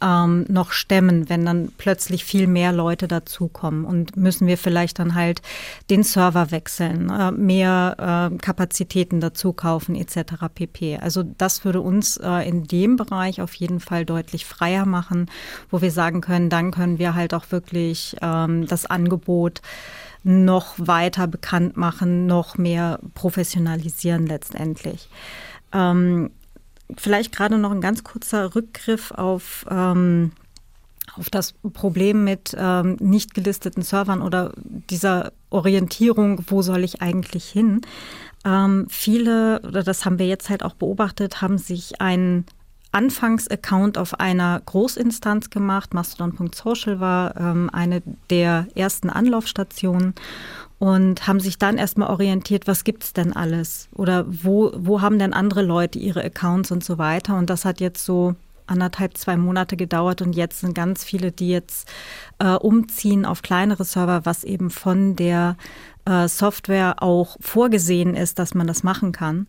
[0.01, 3.85] ähm, noch stemmen, wenn dann plötzlich viel mehr Leute dazukommen?
[3.85, 5.43] Und müssen wir vielleicht dann halt
[5.91, 10.35] den Server wechseln, äh, mehr äh, Kapazitäten dazu kaufen etc.
[10.55, 10.99] pp.
[10.99, 15.31] Also das würde uns äh, in dem Bereich auf jeden Fall deutlich freier machen,
[15.71, 19.63] wo wir sagen können, dann können wir halt auch wirklich ähm, das Angebot
[20.25, 25.09] noch weiter bekannt machen, noch mehr professionalisieren letztendlich.
[25.73, 26.31] Ähm,
[26.97, 30.33] vielleicht gerade noch ein ganz kurzer Rückgriff auf, ähm,
[31.17, 34.53] auf das Problem mit ähm, nicht gelisteten Servern oder
[34.91, 37.81] dieser Orientierung, wo soll ich eigentlich hin?
[38.45, 42.47] Ähm, viele, oder das haben wir jetzt halt auch beobachtet, haben sich einen
[42.93, 45.95] Anfangsaccount auf einer Großinstanz gemacht.
[45.95, 50.15] Mastodon.social war ähm, eine der ersten Anlaufstationen
[50.79, 53.89] und haben sich dann erstmal orientiert, was gibt's denn alles?
[53.95, 57.37] Oder wo, wo haben denn andere Leute ihre Accounts und so weiter?
[57.37, 58.35] Und das hat jetzt so
[58.67, 61.89] anderthalb, zwei Monate gedauert und jetzt sind ganz viele, die jetzt
[62.39, 65.57] äh, umziehen auf kleinere Server, was eben von der
[66.05, 69.47] äh, Software auch vorgesehen ist, dass man das machen kann.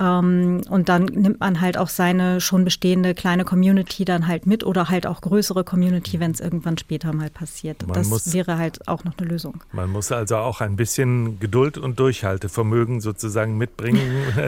[0.00, 4.64] Ähm, und dann nimmt man halt auch seine schon bestehende kleine Community dann halt mit
[4.64, 7.86] oder halt auch größere Community, wenn es irgendwann später mal passiert.
[7.86, 9.62] Man das muss, wäre halt auch noch eine Lösung.
[9.72, 14.00] Man muss also auch ein bisschen Geduld und Durchhaltevermögen sozusagen mitbringen,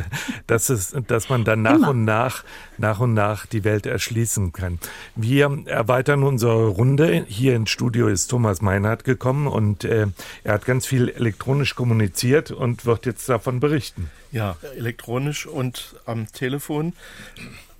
[0.46, 1.90] dass, es, dass man dann nach Immer.
[1.90, 2.44] und nach,
[2.76, 4.78] nach und nach die Welt erschließen kann.
[5.16, 7.24] Wir erweitern unsere Runde.
[7.26, 10.06] Hier ins Studio ist Thomas Meinhardt gekommen und äh,
[10.44, 14.10] er hat ganz viel elektronisch kommuniziert und wird jetzt davon berichten.
[14.30, 16.92] Ja, elektronisch und am Telefon.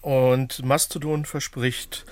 [0.00, 2.06] Und Mastodon verspricht,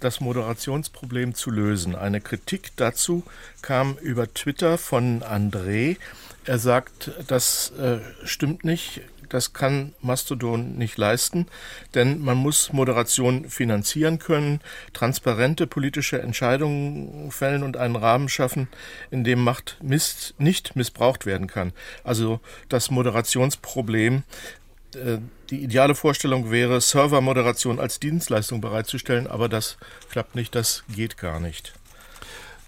[0.00, 1.94] das Moderationsproblem zu lösen.
[1.94, 3.22] Eine Kritik dazu
[3.62, 5.96] kam über Twitter von André.
[6.44, 11.46] Er sagt, das äh, stimmt nicht das kann Mastodon nicht leisten,
[11.94, 14.60] denn man muss Moderation finanzieren können,
[14.92, 18.68] transparente politische Entscheidungen fällen und einen Rahmen schaffen,
[19.10, 21.72] in dem Macht Mist nicht missbraucht werden kann.
[22.04, 24.22] Also das Moderationsproblem
[24.94, 25.18] äh,
[25.50, 29.76] die ideale Vorstellung wäre, Servermoderation als Dienstleistung bereitzustellen, aber das
[30.10, 31.72] klappt nicht, das geht gar nicht.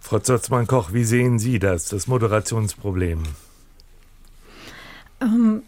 [0.01, 3.25] Frau Zotzmann-Koch, wie sehen Sie das, das Moderationsproblem?
[5.21, 5.63] Ähm,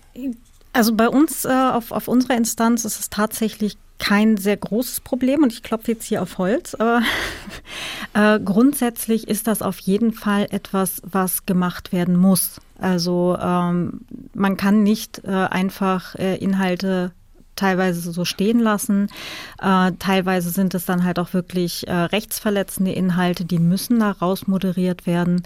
[0.72, 5.42] also bei uns äh, auf, auf unserer Instanz ist es tatsächlich kein sehr großes Problem
[5.42, 7.02] und ich klopfe jetzt hier auf Holz, aber
[8.14, 12.60] äh, grundsätzlich ist das auf jeden Fall etwas, was gemacht werden muss.
[12.78, 14.00] Also ähm,
[14.32, 17.12] man kann nicht äh, einfach äh, Inhalte
[17.56, 19.08] teilweise so stehen lassen.
[19.60, 24.46] Äh, teilweise sind es dann halt auch wirklich äh, rechtsverletzende Inhalte, die müssen da raus
[24.46, 25.42] moderiert werden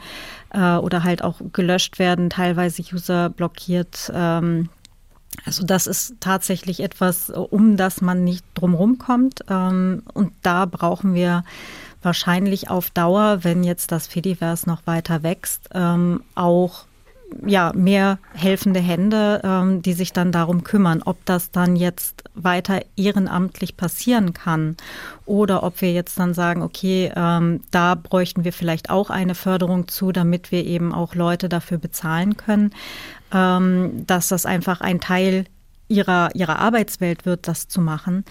[0.51, 4.13] äh, oder halt auch gelöscht werden, teilweise User blockiert.
[4.15, 4.69] Ähm,
[5.45, 9.41] also das ist tatsächlich etwas, um das man nicht drumherum kommt.
[9.49, 11.45] Ähm, und da brauchen wir
[12.03, 16.85] wahrscheinlich auf Dauer, wenn jetzt das Fediverse noch weiter wächst, ähm, auch
[17.45, 22.83] ja, mehr helfende Hände, ähm, die sich dann darum kümmern, ob das dann jetzt weiter
[22.97, 24.77] ehrenamtlich passieren kann
[25.27, 30.13] oder ob wir jetzt dann sagen, okay, da bräuchten wir vielleicht auch eine Förderung zu,
[30.13, 32.73] damit wir eben auch Leute dafür bezahlen können
[33.35, 35.45] ähm, dass das einfach ein Teil
[35.89, 38.25] ihrer, ihrer Arbeitswelt wird, das zu machen.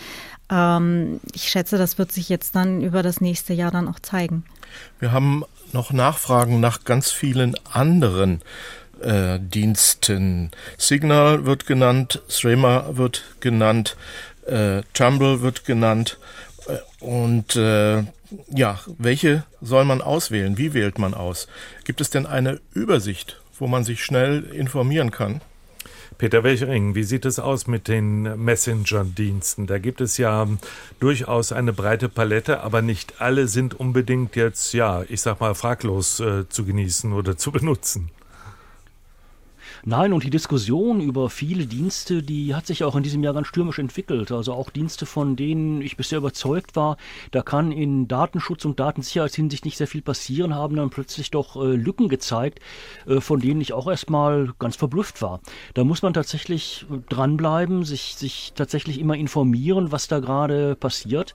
[0.49, 4.45] Ähm, ich schätze, das wird sich jetzt dann über das nächste Jahr dann auch zeigen.
[4.99, 8.41] Wir haben noch Nachfragen nach ganz vielen anderen
[9.01, 10.51] äh, Diensten.
[10.78, 13.97] Signal wird genannt, Threema wird genannt,
[14.45, 16.18] äh, Tumble wird genannt.
[16.68, 18.04] Äh, und äh,
[18.49, 20.58] ja, welche soll man auswählen?
[20.58, 21.47] Wie wählt man aus?
[21.84, 25.41] Gibt es denn eine Übersicht, wo man sich schnell informieren kann?
[26.18, 29.68] Peter Welchering, wie sieht es aus mit den Messenger-Diensten?
[29.68, 30.47] Da gibt es ja
[30.99, 36.20] durchaus eine breite Palette, aber nicht alle sind unbedingt jetzt, ja, ich sag mal, fraglos
[36.20, 38.10] äh, zu genießen oder zu benutzen.
[39.86, 43.47] Nein, und die Diskussion über viele Dienste, die hat sich auch in diesem Jahr ganz
[43.47, 44.31] stürmisch entwickelt.
[44.31, 46.95] Also auch Dienste, von denen ich bisher überzeugt war,
[47.31, 51.75] da kann in Datenschutz und Datensicherheitshinsicht nicht sehr viel passieren, haben dann plötzlich doch äh,
[51.75, 52.61] Lücken gezeigt,
[53.07, 55.41] äh, von denen ich auch erstmal ganz verblüfft war.
[55.73, 61.34] Da muss man tatsächlich äh, dranbleiben, sich, sich tatsächlich immer informieren, was da gerade passiert.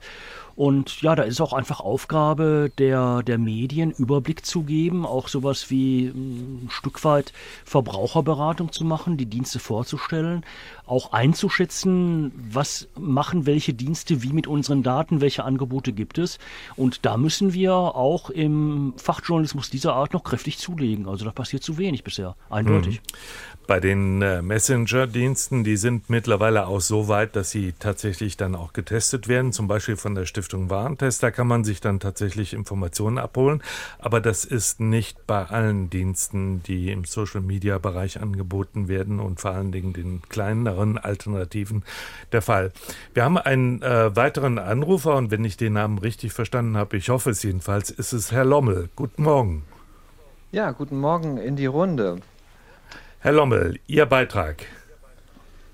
[0.59, 5.69] Und ja, da ist auch einfach Aufgabe der, der Medien, Überblick zu geben, auch sowas
[5.69, 7.31] wie ein Stück weit
[7.63, 10.43] Verbraucherberatung zu machen, die Dienste vorzustellen,
[10.85, 16.39] auch einzuschätzen, was machen welche Dienste wie mit unseren Daten, welche Angebote gibt es.
[16.75, 21.07] Und da müssen wir auch im Fachjournalismus dieser Art noch kräftig zulegen.
[21.07, 22.95] Also da passiert zu wenig bisher, eindeutig.
[22.95, 23.59] Mhm.
[23.69, 28.73] Bei den äh, Messenger-Diensten, die sind mittlerweile auch so weit, dass sie tatsächlich dann auch
[28.73, 31.23] getestet werden, zum Beispiel von der Stiftung Warentest.
[31.23, 33.61] Da kann man sich dann tatsächlich Informationen abholen.
[33.99, 39.71] Aber das ist nicht bei allen Diensten, die im Social-Media-Bereich angeboten werden und vor allen
[39.71, 41.83] Dingen den kleineren Alternativen
[42.31, 42.71] der Fall.
[43.13, 47.09] Wir haben einen äh, weiteren Anrufer und wenn ich den Namen richtig verstanden habe, ich
[47.09, 48.89] hoffe es jedenfalls, ist es Herr Lommel.
[48.95, 49.63] Guten Morgen.
[50.51, 52.17] Ja, guten Morgen in die Runde.
[53.19, 54.65] Herr Lommel, Ihr Beitrag.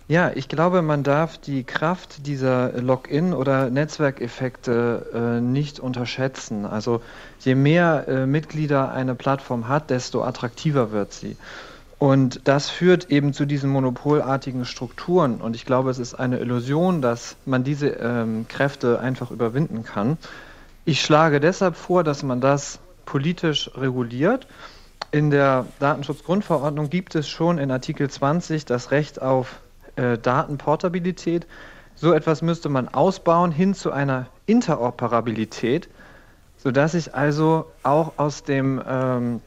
[0.08, 6.68] Ja, ich glaube, man darf die Kraft dieser Login- oder Netzwerkeffekte äh, nicht unterschätzen.
[6.68, 7.02] Also
[7.40, 11.38] je mehr äh, Mitglieder eine Plattform hat, desto attraktiver wird sie.
[11.98, 15.42] Und das führt eben zu diesen monopolartigen Strukturen.
[15.42, 20.20] Und ich glaube, es ist eine Illusion, dass man diese ähm, Kräfte einfach überwinden kann.
[20.84, 24.46] Ich schlage deshalb vor, dass man das politisch reguliert
[25.16, 29.62] in der Datenschutzgrundverordnung gibt es schon in Artikel 20 das Recht auf
[29.96, 31.48] äh, Datenportabilität.
[31.96, 35.90] So etwas müsste man ausbauen hin zu einer Interoperabilität,
[36.58, 39.42] sodass ich also auch aus dem, ähm,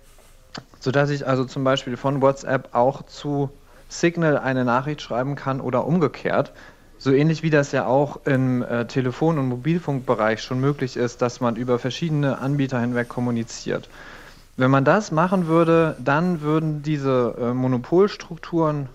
[0.81, 3.51] sodass ich also zum Beispiel von WhatsApp auch zu
[3.89, 6.53] Signal eine Nachricht schreiben kann oder umgekehrt.
[6.99, 11.41] So ähnlich wie das ja auch im äh, Telefon- und Mobilfunkbereich schon möglich ist, dass
[11.41, 13.89] man über verschiedene Anbieter hinweg kommuniziert.
[14.57, 18.89] Wenn man das machen würde, dann würden diese äh, Monopolstrukturen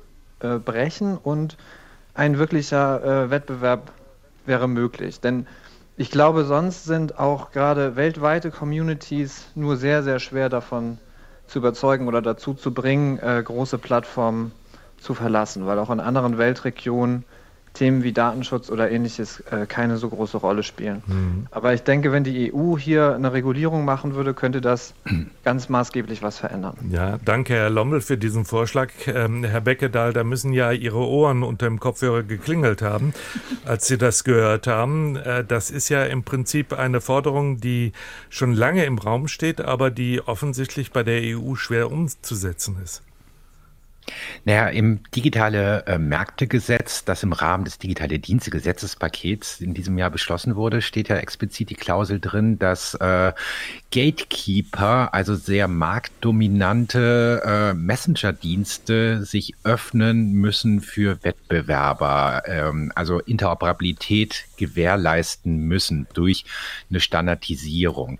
[0.43, 1.57] äh, brechen und
[2.13, 3.91] ein wirklicher äh, Wettbewerb
[4.45, 5.19] wäre möglich.
[5.19, 5.47] Denn
[5.97, 10.97] ich glaube, sonst sind auch gerade weltweite Communities nur sehr, sehr schwer davon
[11.47, 14.51] zu überzeugen oder dazu zu bringen, äh, große Plattformen
[14.97, 17.25] zu verlassen, weil auch in anderen Weltregionen
[17.73, 21.01] Themen wie Datenschutz oder ähnliches äh, keine so große Rolle spielen.
[21.07, 21.47] Mhm.
[21.49, 24.93] Aber ich denke, wenn die EU hier eine Regulierung machen würde, könnte das
[25.43, 26.77] ganz maßgeblich was verändern.
[26.89, 28.89] Ja, danke, Herr Lommel, für diesen Vorschlag.
[29.07, 33.13] Ähm, Herr Beckedahl, da müssen ja Ihre Ohren unter dem Kopfhörer geklingelt haben,
[33.65, 35.15] als Sie das gehört haben.
[35.15, 37.91] Äh, das ist ja im Prinzip eine Forderung, die
[38.29, 43.01] schon lange im Raum steht, aber die offensichtlich bei der EU schwer umzusetzen ist.
[44.45, 50.55] Naja, im digitale äh, Märktegesetz, das im Rahmen des digitale Dienstegesetzespakets in diesem Jahr beschlossen
[50.55, 53.33] wurde, steht ja explizit die Klausel drin, dass äh,
[53.91, 65.59] Gatekeeper, also sehr marktdominante äh, Messenger-Dienste, sich öffnen müssen für Wettbewerber, ähm, also Interoperabilität gewährleisten
[65.67, 66.45] müssen durch
[66.89, 68.19] eine Standardisierung.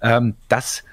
[0.00, 0.84] Ähm, das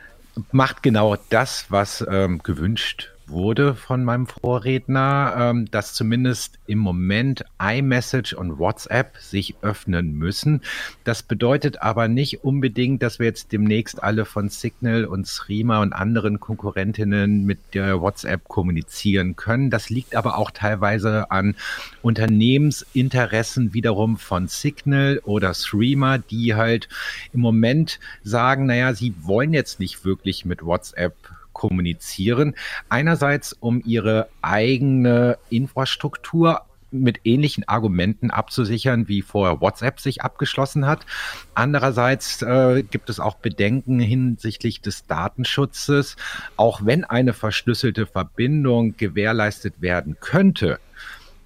[0.52, 7.44] macht genau das, was ähm, gewünscht wurde von meinem Vorredner, ähm, dass zumindest im Moment
[7.62, 10.62] iMessage und WhatsApp sich öffnen müssen.
[11.04, 15.94] Das bedeutet aber nicht unbedingt, dass wir jetzt demnächst alle von Signal und Threema und
[15.94, 19.70] anderen Konkurrentinnen mit der WhatsApp kommunizieren können.
[19.70, 21.56] Das liegt aber auch teilweise an
[22.02, 26.90] Unternehmensinteressen wiederum von Signal oder Threema, die halt
[27.34, 31.16] im Moment sagen, naja, sie wollen jetzt nicht wirklich mit WhatsApp
[31.62, 32.56] kommunizieren.
[32.90, 41.06] Einerseits, um ihre eigene Infrastruktur mit ähnlichen Argumenten abzusichern, wie vorher WhatsApp sich abgeschlossen hat.
[41.54, 46.16] Andererseits äh, gibt es auch Bedenken hinsichtlich des Datenschutzes.
[46.58, 50.80] Auch wenn eine verschlüsselte Verbindung gewährleistet werden könnte,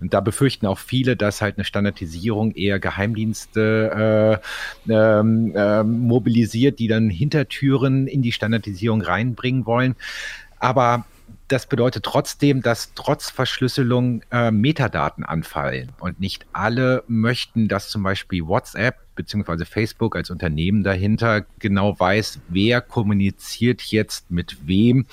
[0.02, 4.41] und da befürchten auch viele, dass halt eine Standardisierung eher Geheimdienste
[4.88, 9.96] äh, ähm, äh, mobilisiert, die dann Hintertüren in die Standardisierung reinbringen wollen.
[10.60, 11.06] Aber
[11.48, 15.91] das bedeutet trotzdem, dass trotz Verschlüsselung äh, Metadaten anfallen.
[16.00, 19.66] Und nicht alle möchten, dass zum Beispiel WhatsApp bzw.
[19.66, 25.06] Facebook als Unternehmen dahinter genau weiß, wer kommuniziert jetzt mit wem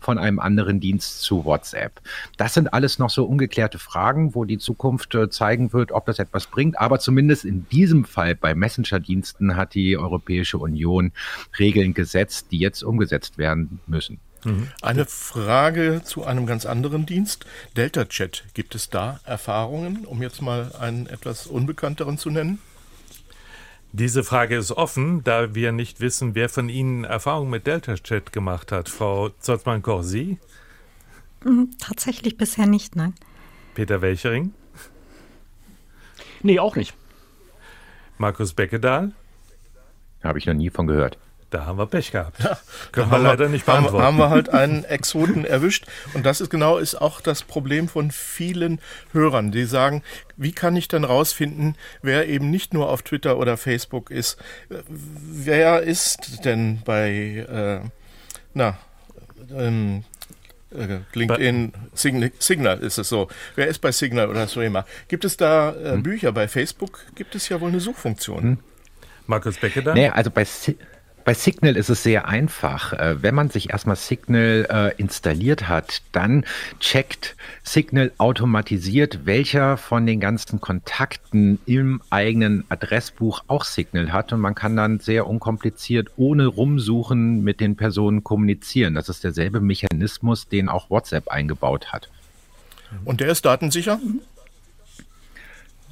[0.00, 2.00] von einem anderen Dienst zu WhatsApp.
[2.36, 6.18] Das sind alles noch so ungeklärte Fragen, wo die Zukunft äh, zeigen wird, ob das
[6.18, 6.78] etwas bringt.
[6.78, 11.12] Aber zumindest in diesem Fall bei Messenger-Diensten hat die Europäische Union
[11.58, 14.20] Regeln gesetzt, die jetzt umgesetzt werden müssen.
[14.46, 14.68] Mhm.
[14.80, 17.46] Eine Frage zu einem ganz anderen Dienst.
[17.76, 18.44] Delta Chat.
[18.54, 22.60] Gibt es da Erfahrungen, um jetzt mal einen etwas unbekannteren zu nennen?
[23.92, 28.32] Diese Frage ist offen, da wir nicht wissen, wer von Ihnen Erfahrung mit Delta Chat
[28.32, 28.88] gemacht hat.
[28.88, 30.38] Frau Zotzmann-Koch, Sie?
[31.42, 33.14] Hm, tatsächlich bisher nicht, nein.
[33.74, 34.52] Peter Welchering?
[36.42, 36.94] Nee, auch nicht.
[38.18, 39.12] Markus Beckedahl?
[40.22, 41.18] Habe ich noch nie von gehört.
[41.50, 42.42] Da haben wir Pech gehabt.
[42.42, 42.58] Ja,
[42.92, 44.02] Können wir leider nicht beantworten.
[44.02, 45.86] Haben, wir halt einen Exoten erwischt.
[46.14, 48.80] Und das ist genau ist auch das Problem von vielen
[49.12, 50.02] Hörern, die sagen,
[50.36, 54.38] wie kann ich denn rausfinden, wer eben nicht nur auf Twitter oder Facebook ist?
[54.68, 57.88] Wer ist denn bei, äh,
[58.54, 58.78] na,
[59.54, 60.04] ähm,
[60.70, 63.28] äh, LinkedIn, Signal, Signal ist es so.
[63.54, 64.84] Wer ist bei Signal oder Threema?
[65.08, 66.02] Gibt es da äh, hm.
[66.02, 66.32] Bücher?
[66.32, 68.42] Bei Facebook gibt es ja wohl eine Suchfunktion.
[68.42, 68.58] Hm.
[69.26, 69.94] Markus Becker da?
[69.94, 70.46] Nee, also bei,
[71.26, 72.92] bei Signal ist es sehr einfach.
[72.92, 76.44] Äh, wenn man sich erstmal Signal äh, installiert hat, dann
[76.78, 84.32] checkt Signal automatisiert, welcher von den ganzen Kontakten im eigenen Adressbuch auch Signal hat.
[84.32, 88.94] Und man kann dann sehr unkompliziert, ohne rumsuchen, mit den Personen kommunizieren.
[88.94, 92.08] Das ist derselbe Mechanismus, den auch WhatsApp eingebaut hat.
[93.04, 93.98] Und der ist datensicher?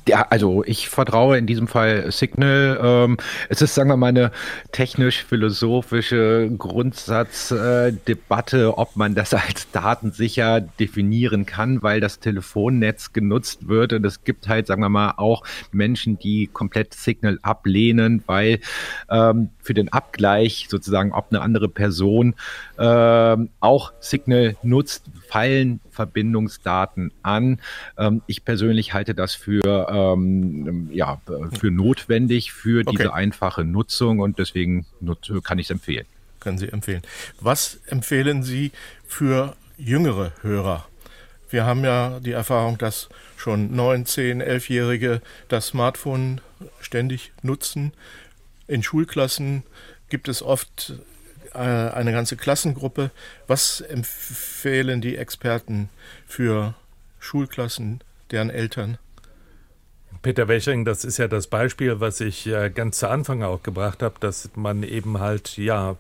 [0.07, 2.79] Ja, also ich vertraue in diesem Fall Signal.
[2.83, 3.17] Ähm,
[3.49, 4.33] es ist, sagen wir mal, eine
[4.73, 13.95] technisch-philosophische Grundsatzdebatte, äh, ob man das als datensicher definieren kann, weil das Telefonnetz genutzt wird.
[13.95, 15.43] Und es gibt halt, sagen wir mal, auch
[15.73, 18.61] Menschen, die komplett Signal ablehnen, weil
[19.09, 22.35] ähm, für den Abgleich sozusagen, ob eine andere Person
[22.79, 27.61] ähm, auch Signal nutzt, fallen Verbindungsdaten an.
[27.99, 31.21] Ähm, ich persönlich halte das für, ähm, ja,
[31.59, 33.15] für notwendig für diese okay.
[33.15, 34.87] einfache Nutzung und deswegen
[35.43, 36.07] kann ich es empfehlen.
[36.39, 37.03] Können Sie empfehlen.
[37.41, 38.71] Was empfehlen Sie
[39.09, 40.87] für jüngere Hörer?
[41.51, 46.41] Wir haben ja die Erfahrung, dass schon 9, 10, 11-Jährige das Smartphone
[46.81, 47.93] ständig nutzen.
[48.69, 49.65] In Schulklassen
[50.09, 50.95] gibt es oft
[51.55, 53.11] eine ganze Klassengruppe.
[53.47, 55.89] Was empfehlen die Experten
[56.27, 56.75] für
[57.21, 58.01] Schulklassen,
[58.31, 58.99] deren Eltern?
[60.25, 64.03] Peter Wechering, das ist ja das Beispiel, was ich äh, ganz zu Anfang auch gebracht
[64.03, 65.97] habe, dass man eben halt ja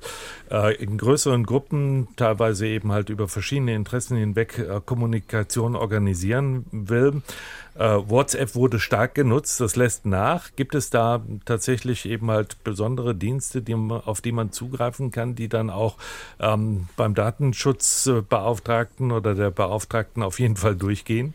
[0.50, 7.22] äh, in größeren Gruppen teilweise eben halt über verschiedene Interessen hinweg äh, Kommunikation organisieren will.
[7.76, 10.52] WhatsApp wurde stark genutzt, das lässt nach.
[10.54, 15.48] Gibt es da tatsächlich eben halt besondere Dienste, die, auf die man zugreifen kann, die
[15.48, 15.96] dann auch
[16.38, 21.34] ähm, beim Datenschutzbeauftragten oder der Beauftragten auf jeden Fall durchgehen?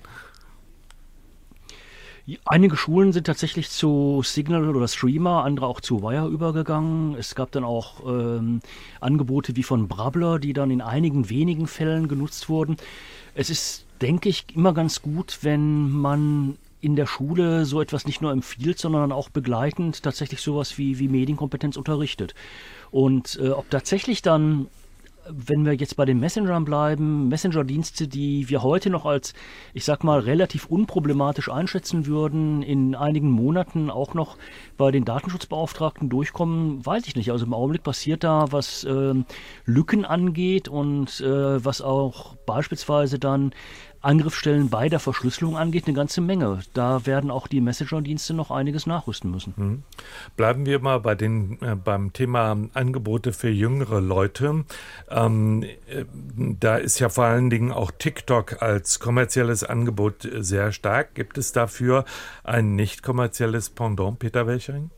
[2.46, 7.16] Einige Schulen sind tatsächlich zu Signal oder Streamer, andere auch zu Wire übergegangen.
[7.16, 8.62] Es gab dann auch ähm,
[9.00, 12.78] Angebote wie von Brabbler, die dann in einigen wenigen Fällen genutzt wurden.
[13.36, 18.22] Es ist, denke ich, immer ganz gut, wenn man in der Schule so etwas nicht
[18.22, 22.36] nur empfiehlt, sondern auch begleitend tatsächlich sowas wie, wie Medienkompetenz unterrichtet.
[22.92, 24.68] Und äh, ob tatsächlich dann
[25.32, 29.34] wenn wir jetzt bei den Messengern bleiben, Messenger-Dienste, die wir heute noch als,
[29.74, 34.38] ich sag mal, relativ unproblematisch einschätzen würden, in einigen Monaten auch noch
[34.78, 37.32] bei den Datenschutzbeauftragten durchkommen, weiß ich nicht.
[37.32, 39.14] Also im Augenblick passiert da, was äh,
[39.66, 43.52] Lücken angeht und äh, was auch beispielsweise dann
[44.02, 46.62] Angriffsstellen bei der Verschlüsselung angeht, eine ganze Menge.
[46.74, 49.54] Da werden auch die Messenger-Dienste noch einiges nachrüsten müssen.
[49.58, 49.84] Mhm.
[50.38, 54.66] Bleiben wir mal bei den, äh, beim Thema Angebote für jüngere Leute.
[55.10, 56.06] Ähm, äh,
[56.60, 61.16] da ist ja vor allen Dingen auch TikTok als kommerzielles Angebot sehr stark.
[61.16, 62.06] Gibt es dafür
[62.44, 64.92] ein nicht kommerzielles Pendant, Peter Welchering?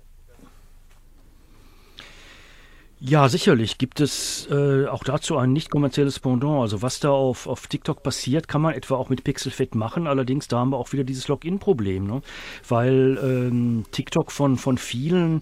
[3.04, 6.62] Ja, sicherlich gibt es äh, auch dazu ein nicht kommerzielles Pendant.
[6.62, 10.06] Also was da auf, auf TikTok passiert, kann man etwa auch mit Pixelfit machen.
[10.06, 12.22] Allerdings da haben wir auch wieder dieses Login-Problem, ne?
[12.70, 15.42] weil ähm, TikTok von, von vielen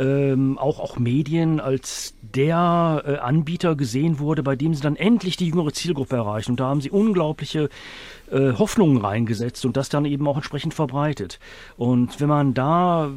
[0.00, 5.36] ähm, auch, auch Medien als der äh, Anbieter gesehen wurde, bei dem sie dann endlich
[5.36, 6.52] die jüngere Zielgruppe erreichen.
[6.52, 7.68] Und da haben sie unglaubliche
[8.30, 11.38] äh, Hoffnungen reingesetzt und das dann eben auch entsprechend verbreitet.
[11.76, 13.10] Und wenn man da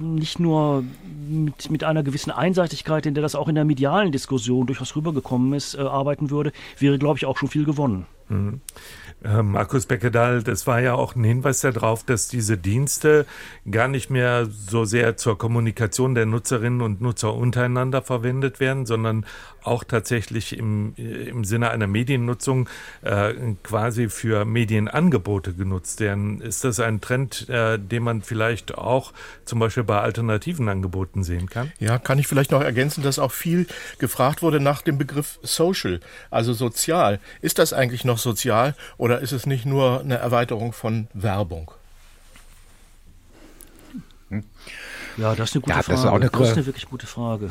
[0.00, 0.82] nicht nur
[1.28, 5.52] mit, mit einer gewissen Einseitigkeit, in der das auch in der medialen Diskussion durchaus rübergekommen
[5.52, 8.06] ist, äh, arbeiten würde, wäre, glaube ich, auch schon viel gewonnen.
[8.30, 8.60] Mhm.
[9.24, 13.26] Äh, Markus Beckedahl, das war ja auch ein Hinweis darauf, dass diese Dienste
[13.70, 19.26] gar nicht mehr so sehr zur Kommunikation der Nutzerinnen und Nutzer untereinander verwendet werden, sondern
[19.62, 22.68] auch tatsächlich im, im Sinne einer Mediennutzung
[23.02, 26.40] äh, quasi für Medienangebote genutzt werden.
[26.40, 29.12] Ist das ein Trend, äh, den man vielleicht auch
[29.44, 31.72] zum Beispiel bei alternativen Angeboten sehen kann?
[31.78, 33.66] Ja, kann ich vielleicht noch ergänzen, dass auch viel
[33.98, 36.00] gefragt wurde nach dem Begriff Social,
[36.30, 37.20] also sozial.
[37.42, 41.70] Ist das eigentlich noch sozial oder ist es nicht nur eine Erweiterung von Werbung?
[45.16, 45.90] Ja, das ist eine gute ja, Frage.
[45.90, 47.50] Das ist, auch eine, das ist eine wirklich gute Frage.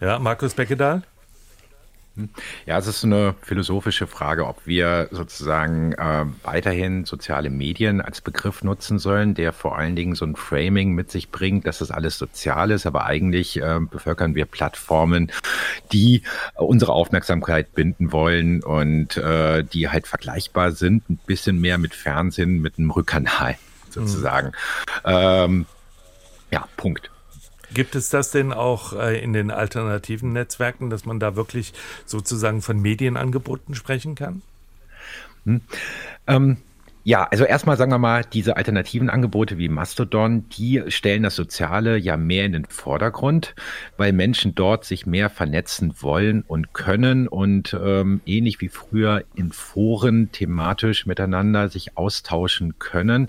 [0.00, 1.02] Ja, Markus Beckedahl?
[2.64, 8.62] Ja, es ist eine philosophische Frage, ob wir sozusagen äh, weiterhin soziale Medien als Begriff
[8.62, 12.16] nutzen sollen, der vor allen Dingen so ein Framing mit sich bringt, dass das alles
[12.16, 15.32] sozial ist, aber eigentlich äh, bevölkern wir Plattformen,
[15.92, 16.22] die
[16.54, 22.62] unsere Aufmerksamkeit binden wollen und äh, die halt vergleichbar sind, ein bisschen mehr mit Fernsehen,
[22.62, 23.56] mit einem Rückkanal
[23.90, 24.48] sozusagen.
[24.48, 24.52] Mhm.
[25.04, 25.66] Ähm,
[26.52, 27.10] ja, Punkt.
[27.74, 31.72] Gibt es das denn auch äh, in den alternativen Netzwerken, dass man da wirklich
[32.06, 34.42] sozusagen von Medienangeboten sprechen kann?
[35.44, 35.60] Hm.
[36.26, 36.56] Ähm,
[37.06, 41.98] ja, also erstmal sagen wir mal, diese alternativen Angebote wie Mastodon, die stellen das Soziale
[41.98, 43.54] ja mehr in den Vordergrund,
[43.98, 49.52] weil Menschen dort sich mehr vernetzen wollen und können und ähm, ähnlich wie früher in
[49.52, 53.28] Foren thematisch miteinander sich austauschen können.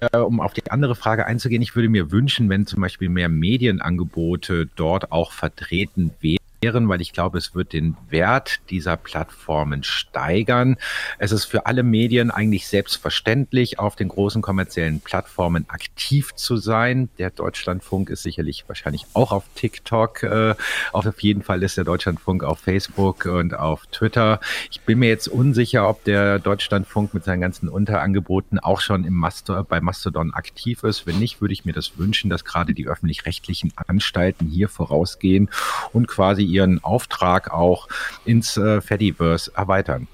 [0.00, 3.28] Äh, um auf die andere Frage einzugehen, ich würde mir wünschen, wenn zum Beispiel mehr
[3.28, 10.76] Medienangebote dort auch vertreten wären weil ich glaube, es wird den Wert dieser Plattformen steigern.
[11.18, 17.10] Es ist für alle Medien eigentlich selbstverständlich, auf den großen kommerziellen Plattformen aktiv zu sein.
[17.18, 20.22] Der Deutschlandfunk ist sicherlich wahrscheinlich auch auf TikTok.
[20.22, 20.54] Äh,
[20.92, 24.40] auf jeden Fall ist der Deutschlandfunk auf Facebook und auf Twitter.
[24.70, 29.14] Ich bin mir jetzt unsicher, ob der Deutschlandfunk mit seinen ganzen Unterangeboten auch schon im
[29.14, 31.06] Master, bei Mastodon aktiv ist.
[31.06, 35.50] Wenn nicht, würde ich mir das wünschen, dass gerade die öffentlich-rechtlichen Anstalten hier vorausgehen
[35.92, 37.88] und quasi ihren Auftrag auch
[38.24, 40.08] ins äh, Fediverse erweitern.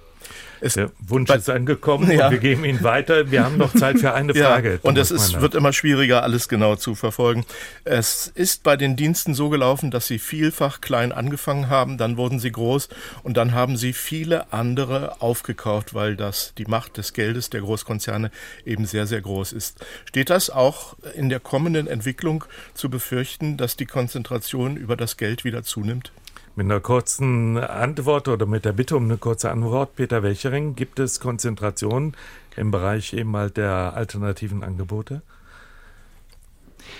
[0.60, 2.26] Es, Der Wunsch ist angekommen ja.
[2.26, 3.30] und wir geben ihn weiter.
[3.30, 4.72] Wir haben noch Zeit für eine Frage.
[4.72, 7.44] Ja, und es ist, wird immer schwieriger, alles genau zu verfolgen.
[7.84, 12.38] Es ist bei den Diensten so gelaufen, dass sie vielfach klein angefangen haben, dann wurden
[12.38, 12.88] sie groß
[13.22, 18.30] und dann haben sie viele andere aufgekauft, weil das die Macht des Geldes der Großkonzerne
[18.66, 19.84] eben sehr, sehr groß ist.
[20.04, 25.44] Steht das auch in der kommenden Entwicklung zu befürchten, dass die Konzentration über das Geld
[25.44, 26.12] wieder zunimmt?
[26.56, 30.98] Mit einer kurzen Antwort oder mit der Bitte um eine kurze Antwort, Peter Welchering, gibt
[30.98, 32.14] es Konzentration
[32.56, 35.22] im Bereich eben halt der alternativen Angebote?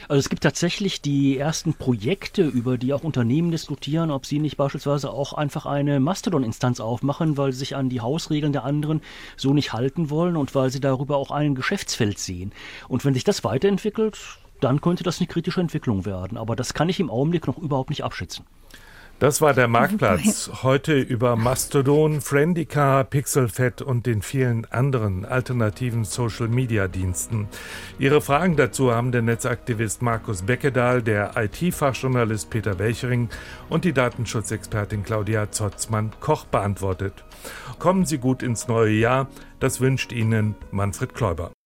[0.09, 4.57] Also es gibt tatsächlich die ersten Projekte, über die auch Unternehmen diskutieren, ob sie nicht
[4.57, 9.03] beispielsweise auch einfach eine Mastodon-Instanz aufmachen, weil sie sich an die Hausregeln der anderen
[9.37, 12.53] so nicht halten wollen und weil sie darüber auch ein Geschäftsfeld sehen.
[12.89, 14.19] Und wenn sich das weiterentwickelt,
[14.61, 16.39] dann könnte das eine kritische Entwicklung werden.
[16.39, 18.45] Aber das kann ich im Augenblick noch überhaupt nicht abschätzen.
[19.21, 20.51] Das war der Marktplatz.
[20.63, 27.47] Heute über Mastodon, Friendica, Pixelfed und den vielen anderen alternativen Social-Media-Diensten.
[27.99, 33.29] Ihre Fragen dazu haben der Netzaktivist Markus Beckedahl, der IT-Fachjournalist Peter Welchering
[33.69, 37.23] und die Datenschutzexpertin Claudia Zotzmann-Koch beantwortet.
[37.79, 39.29] Kommen Sie gut ins neue Jahr.
[39.59, 41.53] Das wünscht Ihnen Manfred Kläuber.